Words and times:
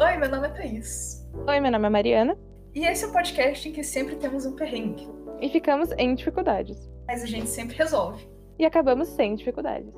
Oi, 0.00 0.16
meu 0.16 0.28
nome 0.30 0.46
é 0.46 0.50
Thaís. 0.50 1.28
Oi, 1.48 1.58
meu 1.58 1.72
nome 1.72 1.86
é 1.86 1.90
Mariana. 1.90 2.38
E 2.72 2.86
esse 2.86 3.04
é 3.04 3.08
o 3.08 3.12
podcast 3.12 3.68
em 3.68 3.72
que 3.72 3.82
sempre 3.82 4.14
temos 4.14 4.46
um 4.46 4.54
perrengue. 4.54 5.08
E 5.40 5.48
ficamos 5.48 5.90
em 5.98 6.14
dificuldades. 6.14 6.88
Mas 7.08 7.24
a 7.24 7.26
gente 7.26 7.48
sempre 7.48 7.76
resolve. 7.76 8.24
E 8.60 8.64
acabamos 8.64 9.08
sem 9.08 9.34
dificuldades. 9.34 9.92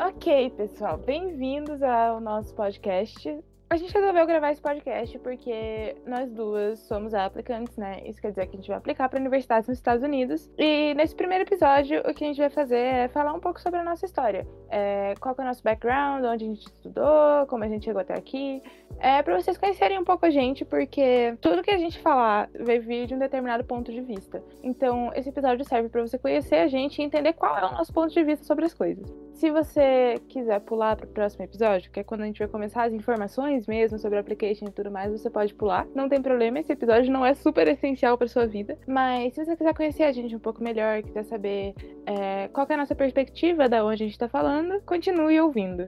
Ok, 0.00 0.50
pessoal, 0.56 0.98
bem-vindos 0.98 1.80
ao 1.84 2.20
nosso 2.20 2.52
podcast. 2.56 3.38
A 3.68 3.76
gente 3.76 3.92
resolveu 3.92 4.24
gravar 4.26 4.52
esse 4.52 4.60
podcast 4.60 5.18
porque 5.18 5.96
nós 6.06 6.30
duas 6.30 6.78
somos 6.80 7.12
aplicantes, 7.12 7.76
né? 7.76 8.00
Isso 8.06 8.20
quer 8.20 8.30
dizer 8.30 8.46
que 8.46 8.56
a 8.56 8.60
gente 8.60 8.68
vai 8.68 8.76
aplicar 8.76 9.08
para 9.08 9.18
universidades 9.18 9.68
nos 9.68 9.78
Estados 9.78 10.04
Unidos. 10.04 10.48
E 10.56 10.94
nesse 10.94 11.16
primeiro 11.16 11.42
episódio, 11.42 12.00
o 12.08 12.14
que 12.14 12.22
a 12.24 12.28
gente 12.28 12.38
vai 12.38 12.48
fazer 12.48 12.76
é 12.76 13.08
falar 13.08 13.32
um 13.32 13.40
pouco 13.40 13.60
sobre 13.60 13.80
a 13.80 13.82
nossa 13.82 14.06
história. 14.06 14.46
É, 14.70 15.14
qual 15.18 15.34
é 15.36 15.42
o 15.42 15.44
nosso 15.44 15.64
background, 15.64 16.24
onde 16.24 16.44
a 16.44 16.46
gente 16.46 16.64
estudou, 16.64 17.46
como 17.48 17.64
a 17.64 17.68
gente 17.68 17.86
chegou 17.86 18.00
até 18.00 18.14
aqui. 18.14 18.62
É 19.00 19.20
para 19.20 19.34
vocês 19.34 19.58
conhecerem 19.58 19.98
um 19.98 20.04
pouco 20.04 20.24
a 20.24 20.30
gente, 20.30 20.64
porque 20.64 21.36
tudo 21.40 21.62
que 21.62 21.72
a 21.72 21.78
gente 21.78 21.98
falar 21.98 22.48
vai 22.60 22.78
vir 22.78 23.08
de 23.08 23.16
um 23.16 23.18
determinado 23.18 23.64
ponto 23.64 23.90
de 23.90 24.00
vista. 24.00 24.44
Então, 24.62 25.10
esse 25.12 25.28
episódio 25.28 25.64
serve 25.64 25.88
para 25.88 26.02
você 26.02 26.16
conhecer 26.16 26.56
a 26.56 26.68
gente 26.68 27.00
e 27.00 27.04
entender 27.04 27.32
qual 27.32 27.58
é 27.58 27.64
o 27.66 27.72
nosso 27.72 27.92
ponto 27.92 28.14
de 28.14 28.22
vista 28.22 28.44
sobre 28.44 28.64
as 28.64 28.72
coisas. 28.72 29.25
Se 29.36 29.50
você 29.50 30.14
quiser 30.28 30.58
pular 30.60 30.96
para 30.96 31.04
o 31.04 31.10
próximo 31.10 31.44
episódio, 31.44 31.90
que 31.90 32.00
é 32.00 32.02
quando 32.02 32.22
a 32.22 32.24
gente 32.24 32.38
vai 32.38 32.48
começar 32.48 32.84
as 32.84 32.94
informações 32.94 33.66
mesmo 33.66 33.98
sobre 33.98 34.16
o 34.16 34.20
application 34.20 34.64
e 34.64 34.72
tudo 34.72 34.90
mais, 34.90 35.12
você 35.12 35.28
pode 35.28 35.52
pular. 35.52 35.86
Não 35.94 36.08
tem 36.08 36.22
problema, 36.22 36.58
esse 36.58 36.72
episódio 36.72 37.12
não 37.12 37.24
é 37.24 37.34
super 37.34 37.68
essencial 37.68 38.16
para 38.16 38.28
sua 38.28 38.46
vida. 38.46 38.78
Mas 38.86 39.34
se 39.34 39.44
você 39.44 39.54
quiser 39.54 39.74
conhecer 39.74 40.04
a 40.04 40.12
gente 40.12 40.34
um 40.34 40.38
pouco 40.38 40.64
melhor, 40.64 41.02
quiser 41.02 41.22
saber 41.24 41.74
é, 42.06 42.48
qual 42.48 42.66
é 42.66 42.72
a 42.72 42.78
nossa 42.78 42.94
perspectiva 42.94 43.68
da 43.68 43.84
onde 43.84 44.04
a 44.04 44.06
gente 44.06 44.14
está 44.14 44.26
falando, 44.26 44.80
continue 44.86 45.38
ouvindo. 45.38 45.86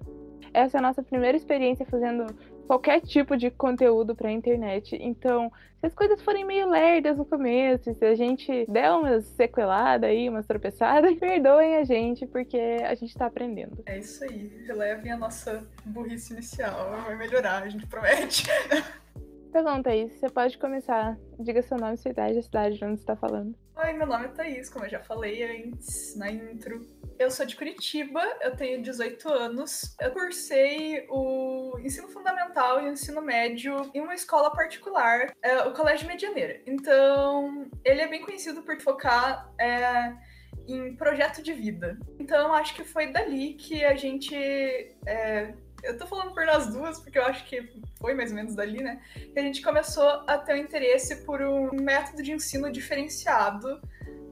Essa 0.53 0.77
é 0.77 0.79
a 0.81 0.83
nossa 0.83 1.03
primeira 1.03 1.35
experiência 1.35 1.87
fazendo 1.87 2.27
qualquer 2.69 3.01
tipo 3.01 3.35
de 3.35 3.51
conteúdo 3.51 4.15
pra 4.15 4.31
internet. 4.31 4.95
Então, 5.01 5.51
se 5.81 5.87
as 5.87 5.95
coisas 5.95 6.21
forem 6.21 6.45
meio 6.45 6.69
lerdas 6.69 7.17
no 7.17 7.25
começo, 7.25 7.95
se 7.95 8.05
a 8.05 8.15
gente 8.15 8.67
der 8.69 8.93
umas 8.93 9.25
sequeladas 9.25 10.11
aí, 10.11 10.29
umas 10.29 10.47
tropeçadas, 10.47 11.17
perdoem 11.19 11.77
a 11.77 11.85
gente, 11.85 12.27
porque 12.27 12.59
a 12.85 12.95
gente 12.95 13.17
tá 13.17 13.25
aprendendo. 13.25 13.83
É 13.87 13.99
isso 13.99 14.23
aí. 14.23 14.53
Relevem 14.67 15.11
a 15.11 15.17
nossa 15.17 15.67
burrice 15.83 16.35
inicial. 16.35 16.91
Vai 17.07 17.17
melhorar, 17.17 17.63
a 17.63 17.69
gente 17.71 17.87
promete. 17.87 18.45
Tá 19.53 19.63
bom, 19.63 19.83
Thaís, 19.83 20.13
você 20.13 20.29
pode 20.29 20.59
começar. 20.59 21.17
Diga 21.39 21.63
seu 21.63 21.79
nome, 21.79 21.97
sua 21.97 22.11
idade, 22.11 22.39
a 22.39 22.43
cidade 22.43 22.77
de 22.77 22.85
onde 22.85 23.01
você 23.01 23.07
tá 23.07 23.17
falando. 23.17 23.55
Oi, 23.77 23.93
meu 23.95 24.07
nome 24.07 24.27
é 24.27 24.29
Thaís, 24.29 24.69
como 24.69 24.85
eu 24.85 24.91
já 24.91 25.01
falei 25.01 25.43
antes 25.43 26.15
na 26.17 26.31
intro. 26.31 26.87
Eu 27.19 27.31
sou 27.31 27.47
de 27.47 27.57
Curitiba, 27.57 28.21
eu 28.43 28.55
tenho 28.55 28.83
18 28.83 29.29
anos. 29.29 29.97
Eu 30.01 30.11
cursei 30.13 31.07
o 31.09 31.79
ensino 31.83 32.09
fundamental 32.09 32.83
e 32.83 32.89
o 32.89 32.93
ensino 32.93 33.23
médio 33.23 33.91
em 33.95 34.01
uma 34.01 34.15
escola 34.15 34.51
particular, 34.53 35.33
é, 35.43 35.63
o 35.63 35.73
Colégio 35.73 36.07
Medianeira. 36.07 36.61
Então, 36.67 37.71
ele 37.85 38.03
é 38.03 38.07
bem 38.07 38.21
conhecido 38.21 38.63
por 38.63 38.79
focar 38.81 39.51
é, 39.59 40.15
em 40.69 40.95
projeto 40.95 41.43
de 41.43 41.55
vida. 41.55 41.99
Então, 42.19 42.53
acho 42.53 42.75
que 42.75 42.85
foi 42.85 43.11
dali 43.11 43.55
que 43.55 43.83
a 43.83 43.97
gente. 43.97 44.37
É, 45.07 45.55
eu 45.83 45.97
tô 45.97 46.07
falando 46.07 46.33
por 46.33 46.45
nós 46.45 46.73
duas, 46.73 47.01
porque 47.01 47.19
eu 47.19 47.25
acho 47.25 47.45
que 47.47 47.69
foi 47.99 48.15
mais 48.15 48.31
ou 48.31 48.37
menos 48.37 48.55
dali, 48.55 48.83
né? 48.83 49.01
Que 49.33 49.39
a 49.39 49.43
gente 49.43 49.63
começou 49.63 50.09
a 50.27 50.39
ter 50.39 50.55
um 50.55 50.57
interesse 50.57 51.25
por 51.25 51.41
um 51.41 51.71
método 51.73 52.23
de 52.23 52.33
ensino 52.33 52.71
diferenciado 52.71 53.81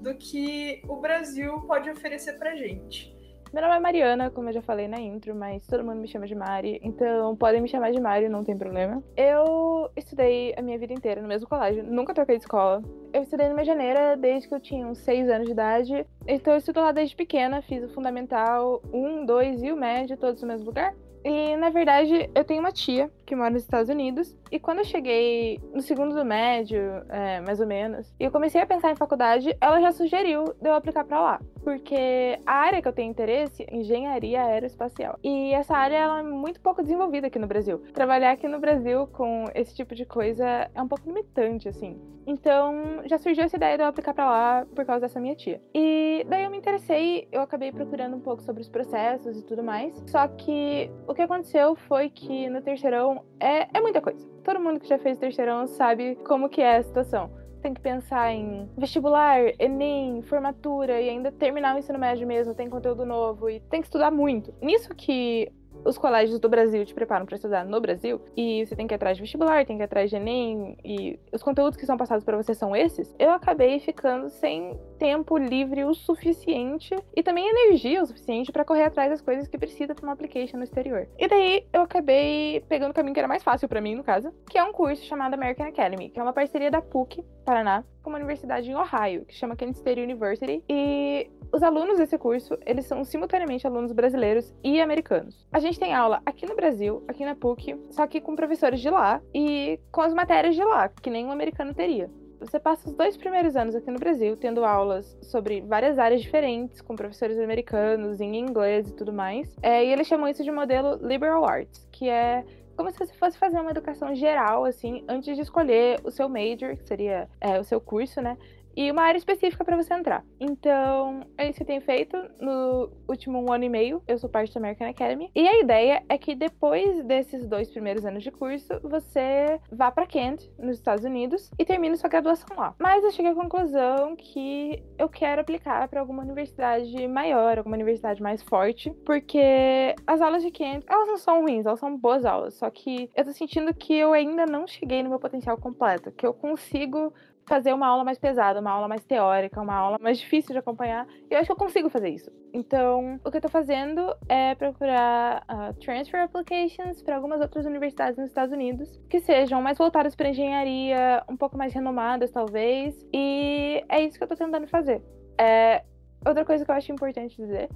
do 0.01 0.15
que 0.15 0.83
o 0.89 0.97
Brasil 0.97 1.61
pode 1.63 1.91
oferecer 1.91 2.35
pra 2.39 2.55
gente. 2.55 3.15
Meu 3.53 3.63
nome 3.63 3.77
é 3.77 3.81
Mariana, 3.81 4.29
como 4.29 4.49
eu 4.49 4.53
já 4.53 4.61
falei 4.61 4.89
na 4.89 5.01
intro, 5.01 5.35
mas 5.35 5.67
todo 5.67 5.85
mundo 5.85 6.01
me 6.01 6.09
chama 6.09 6.27
de 6.27 6.35
Mari, 6.35 6.81
então 6.83 7.35
podem 7.37 7.63
me 7.63 7.69
chamar 7.69 7.93
de 7.93 8.01
Mari, 8.01 8.29
não 8.29 8.45
tem 8.45 8.59
problema. 8.59 9.03
Eu 9.17 9.89
estudei 9.97 10.53
a 10.59 10.63
minha 10.63 10.77
vida 10.79 10.93
inteira 10.93 11.23
no 11.23 11.29
mesmo 11.29 11.49
colégio, 11.49 11.83
nunca 11.85 12.13
troquei 12.13 12.37
de 12.37 12.43
escola. 12.43 12.83
Eu 13.13 13.23
estudei 13.23 13.49
no 13.49 13.55
Medianeira 13.55 14.17
desde 14.17 14.49
que 14.49 14.55
eu 14.55 14.61
tinha 14.61 14.87
uns 14.87 14.99
6 14.99 15.31
anos 15.31 15.47
de 15.47 15.53
idade, 15.53 16.07
então 16.27 16.53
eu 16.53 16.59
estudo 16.59 16.81
lá 16.81 16.93
desde 16.93 17.17
pequena, 17.17 17.63
fiz 17.63 17.83
o 17.85 17.89
fundamental 17.95 18.83
1, 18.93 19.25
2 19.25 19.63
e 19.63 19.73
o 19.73 19.77
médio, 19.77 20.17
todos 20.17 20.43
no 20.43 20.49
mesmo 20.49 20.67
lugar. 20.67 20.93
E 21.29 21.57
na 21.57 21.71
verdade, 21.71 22.31
eu 22.37 22.45
tenho 22.45 22.61
uma 22.61 22.71
tia 22.71 23.11
que 23.27 23.35
mora 23.35 23.51
nos 23.51 23.65
Estados 23.65 23.91
Unidos. 23.91 24.39
E 24.49 24.61
quando 24.61 24.79
eu 24.79 24.85
cheguei 24.85 25.61
no 25.75 25.83
segundo 25.83 26.15
do 26.15 26.25
médio, 26.25 26.81
é, 27.09 27.41
mais 27.41 27.59
ou 27.59 27.67
menos, 27.67 28.15
e 28.21 28.23
eu 28.23 28.31
comecei 28.31 28.61
a 28.61 28.67
pensar 28.67 28.93
em 28.93 28.95
faculdade, 28.95 29.53
ela 29.61 29.81
já 29.81 29.91
sugeriu 29.91 30.45
de 30.63 30.69
eu 30.69 30.75
aplicar 30.75 31.03
para 31.03 31.21
lá. 31.21 31.41
Porque 31.67 32.39
a 32.47 32.53
área 32.53 32.81
que 32.81 32.87
eu 32.87 32.93
tenho 32.93 33.11
interesse 33.11 33.65
é 33.67 33.75
engenharia 33.75 34.41
aeroespacial. 34.41 35.19
E 35.21 35.53
essa 35.53 35.77
área 35.77 35.97
ela 35.97 36.21
é 36.21 36.23
muito 36.23 36.61
pouco 36.61 36.81
desenvolvida 36.81 37.27
aqui 37.27 37.41
no 37.41 37.49
Brasil. 37.49 37.79
Trabalhar 37.93 38.31
aqui 38.31 38.47
no 38.47 38.61
Brasil 38.61 39.09
com 39.09 39.47
esse 39.53 39.75
tipo 39.75 39.93
de 39.93 40.05
coisa 40.05 40.71
é 40.73 40.81
um 40.81 40.87
pouco 40.87 41.05
limitante, 41.09 41.69
assim. 41.69 42.01
Então, 42.25 43.03
já 43.07 43.19
surgiu 43.19 43.43
essa 43.43 43.57
ideia 43.57 43.77
de 43.77 43.83
eu 43.83 43.89
aplicar 43.89 44.15
para 44.15 44.31
lá 44.31 44.67
por 44.77 44.85
causa 44.85 45.01
dessa 45.01 45.19
minha 45.19 45.35
tia. 45.35 45.61
E 45.75 46.25
daí 46.29 46.45
eu 46.45 46.51
me 46.53 46.59
interessei, 46.59 47.27
eu 47.33 47.41
acabei 47.41 47.73
procurando 47.73 48.15
um 48.15 48.21
pouco 48.21 48.43
sobre 48.43 48.63
os 48.63 48.69
processos 48.69 49.37
e 49.37 49.43
tudo 49.43 49.65
mais. 49.65 49.93
Só 50.07 50.29
que 50.29 50.89
o 51.09 51.15
que 51.15 51.23
aconteceu 51.23 51.75
foi 51.75 52.11
que 52.11 52.49
no 52.49 52.63
terceirão 52.63 53.25
é, 53.41 53.67
é 53.77 53.81
muita 53.81 54.01
coisa. 54.01 54.25
Todo 54.45 54.61
mundo 54.61 54.79
que 54.79 54.87
já 54.87 54.99
fez 54.99 55.19
terceirão 55.19 55.67
sabe 55.67 56.15
como 56.25 56.49
que 56.49 56.63
é 56.63 56.77
a 56.77 56.83
situação. 56.85 57.29
Tem 57.67 57.75
que 57.75 57.81
pensar 57.81 58.33
em 58.33 58.71
vestibular, 58.79 59.41
Enem, 59.59 60.23
formatura 60.23 61.01
e 61.01 61.09
ainda 61.09 61.33
terminar 61.33 61.75
o 61.75 61.79
ensino 61.81 61.99
médio 61.99 62.25
mesmo, 62.25 62.55
tem 62.55 62.71
conteúdo 62.71 63.05
novo 63.05 63.51
e 63.51 63.59
tem 63.59 63.81
que 63.81 63.89
estudar 63.89 64.09
muito. 64.09 64.55
Nisso 64.63 64.95
que 64.95 65.51
os 65.85 65.99
colégios 65.99 66.39
do 66.39 66.49
Brasil 66.49 66.85
te 66.85 66.95
preparam 66.95 67.27
para 67.27 67.35
estudar 67.35 67.65
no 67.65 67.81
Brasil 67.81 68.21
e 68.37 68.65
você 68.65 68.77
tem 68.77 68.87
que 68.87 68.95
ir 68.95 68.97
atrás 68.97 69.17
de 69.17 69.23
vestibular, 69.25 69.67
tem 69.67 69.77
que 69.77 69.83
ir 69.83 69.85
atrás 69.85 70.09
de 70.09 70.15
Enem 70.15 70.79
e 70.85 71.19
os 71.33 71.43
conteúdos 71.43 71.77
que 71.77 71.85
são 71.85 71.97
passados 71.97 72.25
para 72.25 72.37
você 72.37 72.55
são 72.55 72.77
esses, 72.77 73.13
eu 73.19 73.33
acabei 73.33 73.81
ficando 73.81 74.31
sem 74.31 74.79
tempo 74.97 75.37
livre 75.37 75.85
o 75.85 75.95
suficiente 75.95 76.95
e 77.15 77.23
também 77.23 77.49
energia 77.49 78.03
o 78.03 78.07
suficiente 78.07 78.51
para 78.51 78.65
correr 78.65 78.85
atrás 78.85 79.11
das 79.11 79.21
coisas 79.21 79.49
que 79.49 79.59
precisa 79.59 79.95
para 79.95 80.05
uma 80.05 80.13
application 80.13 80.57
no 80.57 80.65
exterior. 80.65 81.09
E 81.19 81.29
daí 81.29 81.67
eu 81.73 81.83
acabei 81.83 82.65
pegando 82.69 82.91
o 82.91 82.95
caminho 82.95 83.15
que 83.15 83.21
era 83.21 83.29
mais 83.29 83.43
fácil 83.43 83.69
para 83.69 83.81
mim, 83.81 83.95
no 83.95 84.05
caso, 84.05 84.33
que 84.51 84.59
é 84.59 84.65
um 84.65 84.73
curso 84.73 85.05
chamado 85.05 85.35
American 85.35 85.67
Academy, 85.67 86.11
que 86.11 86.19
é 86.19 86.23
uma 86.23 86.33
parceria 86.33 86.71
da 86.71 86.83
PUC, 86.83 87.25
Paraná, 87.45 87.85
com 88.03 88.11
uma 88.11 88.19
universidade 88.19 88.71
em 88.71 88.75
Ohio, 88.75 89.25
que 89.25 89.35
chama 89.35 89.57
Kent 89.57 89.77
State 89.77 90.01
University, 90.01 90.63
e 90.69 91.31
os 91.53 91.63
alunos 91.63 91.99
desse 91.99 92.19
curso, 92.19 92.59
eles 92.67 92.87
são 92.87 93.05
simultaneamente 93.05 93.67
alunos 93.67 93.93
brasileiros 93.93 94.55
e 94.63 94.81
americanos. 94.81 95.47
A 95.53 95.59
gente 95.59 95.79
tem 95.79 95.95
aula 95.95 96.21
aqui 96.27 96.47
no 96.47 96.57
Brasil, 96.57 97.05
aqui 97.09 97.25
na 97.25 97.35
PUC, 97.35 97.77
só 97.91 98.07
que 98.07 98.21
com 98.21 98.35
professores 98.35 98.81
de 98.81 98.91
lá 98.91 99.21
e 99.35 99.79
com 99.93 100.01
as 100.01 100.13
matérias 100.13 100.55
de 100.55 100.65
lá, 100.65 100.89
que 100.89 101.11
nem 101.11 101.27
um 101.27 101.31
americano 101.31 101.73
teria. 101.75 102.11
Você 102.41 102.61
passa 102.61 102.89
os 102.89 102.95
dois 102.95 103.17
primeiros 103.17 103.57
anos 103.57 103.75
aqui 103.75 103.91
no 103.91 103.99
Brasil 103.99 104.37
tendo 104.37 104.65
aulas 104.65 105.17
sobre 105.23 105.61
várias 105.63 105.99
áreas 105.99 106.21
diferentes, 106.21 106.81
com 106.81 106.95
professores 106.95 107.39
americanos, 107.39 108.21
em 108.21 108.37
inglês 108.37 108.89
e 108.89 108.95
tudo 108.95 109.13
mais. 109.13 109.57
É, 109.63 109.85
e 109.85 109.93
eles 109.93 110.07
chamam 110.07 110.29
isso 110.29 110.45
de 110.45 110.51
modelo 110.51 110.97
Liberal 111.07 111.45
Arts, 111.45 111.89
que 111.91 112.09
é 112.09 112.45
como 112.77 112.91
se 112.91 112.99
você 112.99 113.15
fosse 113.15 113.39
fazer 113.39 113.59
uma 113.59 113.71
educação 113.71 114.15
geral, 114.15 114.67
assim, 114.67 115.03
antes 115.09 115.35
de 115.35 115.41
escolher 115.41 115.99
o 116.05 116.11
seu 116.11 116.29
major, 116.29 116.77
que 116.77 116.85
seria 116.85 117.27
é, 117.41 117.59
o 117.59 117.65
seu 117.65 117.81
curso, 117.81 118.21
né? 118.21 118.37
E 118.77 118.91
uma 118.91 119.03
área 119.03 119.19
específica 119.19 119.65
para 119.65 119.77
você 119.77 119.95
entrar. 119.95 120.25
Então, 120.39 121.21
é 121.39 121.49
isso 121.49 121.57
que 121.57 121.63
eu 121.63 121.67
tenho 121.67 121.81
feito 121.81 122.17
no 122.41 122.91
último 123.09 123.51
ano 123.51 123.65
e 123.65 123.69
meio. 123.69 124.03
Eu 124.07 124.19
sou 124.19 124.29
parte 124.29 124.53
da 124.53 124.61
American 124.61 124.89
Academy. 124.89 125.31
E 125.35 125.49
a 125.49 125.59
ideia 125.59 126.05
é 126.09 126.19
que 126.19 126.35
depois 126.35 127.03
desses 127.05 127.47
dois 127.47 127.71
primeiros 127.71 128.05
anos 128.05 128.23
de 128.23 128.31
curso, 128.31 128.79
você 128.83 129.59
vá 129.73 129.91
para 129.91 130.07
Kent, 130.07 130.49
nos 130.59 130.77
Estados 130.77 131.05
Unidos, 131.05 131.51
e 131.59 131.65
termine 131.65 131.97
sua 131.97 132.11
graduação 132.11 132.57
lá. 132.57 132.75
Mas 132.79 133.03
eu 133.03 133.11
cheguei 133.11 133.33
à 133.33 133.35
conclusão 133.35 134.15
que 134.15 134.83
eu 134.99 135.09
quero 135.09 135.41
aplicar 135.41 135.89
para 135.89 136.01
alguma 136.01 136.23
universidade 136.23 137.09
maior, 137.09 137.59
alguma 137.59 137.77
universidade 137.77 138.23
mais 138.23 138.43
forte, 138.43 138.91
porque 139.05 139.95
as 140.07 140.21
aulas 140.21 140.43
de 140.43 140.51
Kent, 140.51 140.85
elas 140.87 141.09
não 141.09 141.17
são 141.17 141.41
ruins, 141.41 141.65
elas 141.65 141.81
são 141.81 141.97
boas 141.97 142.25
aulas. 142.25 142.55
Só 142.55 142.69
que 142.69 143.11
eu 143.15 143.25
tô 143.25 143.33
sentindo 143.33 143.73
que 143.73 143.95
eu 143.95 144.13
ainda 144.13 144.45
não 144.45 144.67
cheguei 144.67 145.03
no 145.03 145.09
meu 145.09 145.19
potencial 145.19 145.57
completo, 145.57 146.13
que 146.13 146.27
eu 146.27 146.35
consigo 146.35 147.13
fazer 147.47 147.73
uma 147.73 147.87
aula 147.87 148.05
mais 148.05 148.19
pesada, 148.19 148.61
uma 148.61 148.73
aula 148.73 148.89
mais 148.89 149.05
teórica, 149.05 149.61
uma 149.61 149.75
aula 149.75 149.99
mais 150.01 150.19
difícil 150.19 150.53
de 150.53 150.59
acompanhar. 150.59 151.07
E 151.31 151.35
eu 151.35 151.39
acho 151.39 151.47
que 151.47 151.53
eu 151.53 151.57
consigo 151.57 151.89
fazer 151.89 152.09
isso. 152.09 152.31
Então, 152.53 153.21
o 153.25 153.31
que 153.31 153.37
eu 153.37 153.41
tô 153.41 153.49
fazendo 153.49 154.15
é 154.29 154.55
procurar 154.55 155.45
uh, 155.49 155.75
transfer 155.81 156.23
applications 156.23 157.03
para 157.03 157.15
algumas 157.17 157.41
outras 157.41 157.65
universidades 157.65 158.19
nos 158.19 158.29
Estados 158.29 158.53
Unidos 158.53 159.01
que 159.09 159.21
sejam 159.21 159.63
mais 159.63 159.79
voltadas 159.79 160.17
para 160.17 160.29
engenharia, 160.29 161.23
um 161.29 161.37
pouco 161.37 161.57
mais 161.57 161.73
renomadas, 161.73 162.31
talvez. 162.31 162.95
E 163.13 163.85
é 163.89 164.03
isso 164.03 164.19
que 164.19 164.25
eu 164.25 164.29
tô 164.29 164.37
tentando 164.37 164.67
fazer. 164.67 165.03
É, 165.39 165.85
outra 166.27 166.45
coisa 166.45 166.65
que 166.65 166.71
eu 166.71 166.75
acho 166.75 166.91
importante 166.91 167.37
dizer 167.37 167.69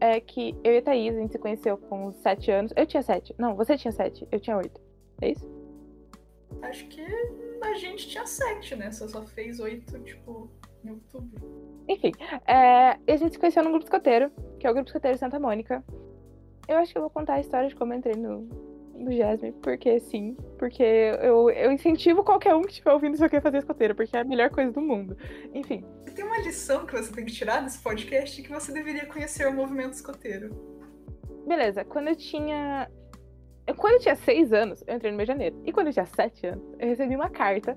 é 0.00 0.18
que 0.20 0.56
eu 0.64 0.72
e 0.72 0.78
a 0.78 0.82
Thaís, 0.82 1.14
a 1.14 1.20
gente 1.20 1.32
se 1.32 1.38
conheceu 1.38 1.76
com 1.76 2.12
sete 2.12 2.50
anos. 2.50 2.72
Eu 2.74 2.86
tinha 2.86 3.02
sete. 3.02 3.34
Não, 3.38 3.54
você 3.54 3.76
tinha 3.76 3.92
sete. 3.92 4.26
Eu 4.32 4.40
tinha 4.40 4.56
oito. 4.56 4.80
É 5.20 5.30
isso? 5.30 5.48
Acho 6.62 6.86
que 6.86 7.02
a 7.64 7.74
gente 7.74 8.08
tinha 8.08 8.26
sete, 8.26 8.76
né? 8.76 8.90
Você 8.90 9.08
só 9.08 9.22
fez 9.22 9.60
oito, 9.60 9.98
tipo, 10.00 10.50
em 10.84 10.90
outubro. 10.90 11.84
Enfim, 11.88 12.12
é, 12.46 12.90
a 12.90 13.16
gente 13.16 13.32
se 13.32 13.38
conheceu 13.38 13.62
no 13.62 13.70
grupo 13.70 13.84
escoteiro, 13.84 14.30
que 14.58 14.66
é 14.66 14.70
o 14.70 14.74
grupo 14.74 14.88
escoteiro 14.88 15.18
Santa 15.18 15.38
Mônica. 15.38 15.84
Eu 16.68 16.78
acho 16.78 16.92
que 16.92 16.98
eu 16.98 17.02
vou 17.02 17.10
contar 17.10 17.34
a 17.34 17.40
história 17.40 17.68
de 17.68 17.74
como 17.74 17.92
eu 17.92 17.98
entrei 17.98 18.14
no, 18.14 18.48
do 19.04 19.12
Jasmine, 19.12 19.54
porque 19.60 19.98
sim. 20.00 20.36
Porque 20.58 20.82
eu, 20.82 21.50
eu 21.50 21.72
incentivo 21.72 22.22
qualquer 22.22 22.54
um 22.54 22.62
que 22.62 22.70
estiver 22.70 22.92
ouvindo 22.92 23.14
isso 23.14 23.24
aqui 23.24 23.36
a 23.36 23.40
fazer 23.40 23.58
escoteiro, 23.58 23.94
porque 23.94 24.16
é 24.16 24.20
a 24.20 24.24
melhor 24.24 24.50
coisa 24.50 24.72
do 24.72 24.80
mundo. 24.80 25.16
Enfim. 25.52 25.84
Tem 26.14 26.24
uma 26.24 26.38
lição 26.38 26.86
que 26.86 26.92
você 26.92 27.12
tem 27.12 27.24
que 27.24 27.32
tirar 27.32 27.62
desse 27.62 27.78
podcast 27.78 28.40
que 28.42 28.48
você 28.48 28.72
deveria 28.72 29.06
conhecer 29.06 29.48
o 29.48 29.52
movimento 29.52 29.94
escoteiro. 29.94 30.50
Beleza, 31.46 31.84
quando 31.84 32.08
eu 32.08 32.16
tinha. 32.16 32.88
Quando 33.76 33.94
eu 33.94 34.00
tinha 34.00 34.16
seis 34.16 34.52
anos, 34.52 34.82
eu 34.86 34.96
entrei 34.96 35.10
no 35.10 35.16
mês 35.16 35.28
de 35.28 35.32
janeiro. 35.32 35.56
E 35.64 35.72
quando 35.72 35.88
eu 35.88 35.92
tinha 35.92 36.06
sete 36.06 36.46
anos, 36.46 36.64
eu 36.78 36.88
recebi 36.88 37.14
uma 37.14 37.30
carta 37.30 37.76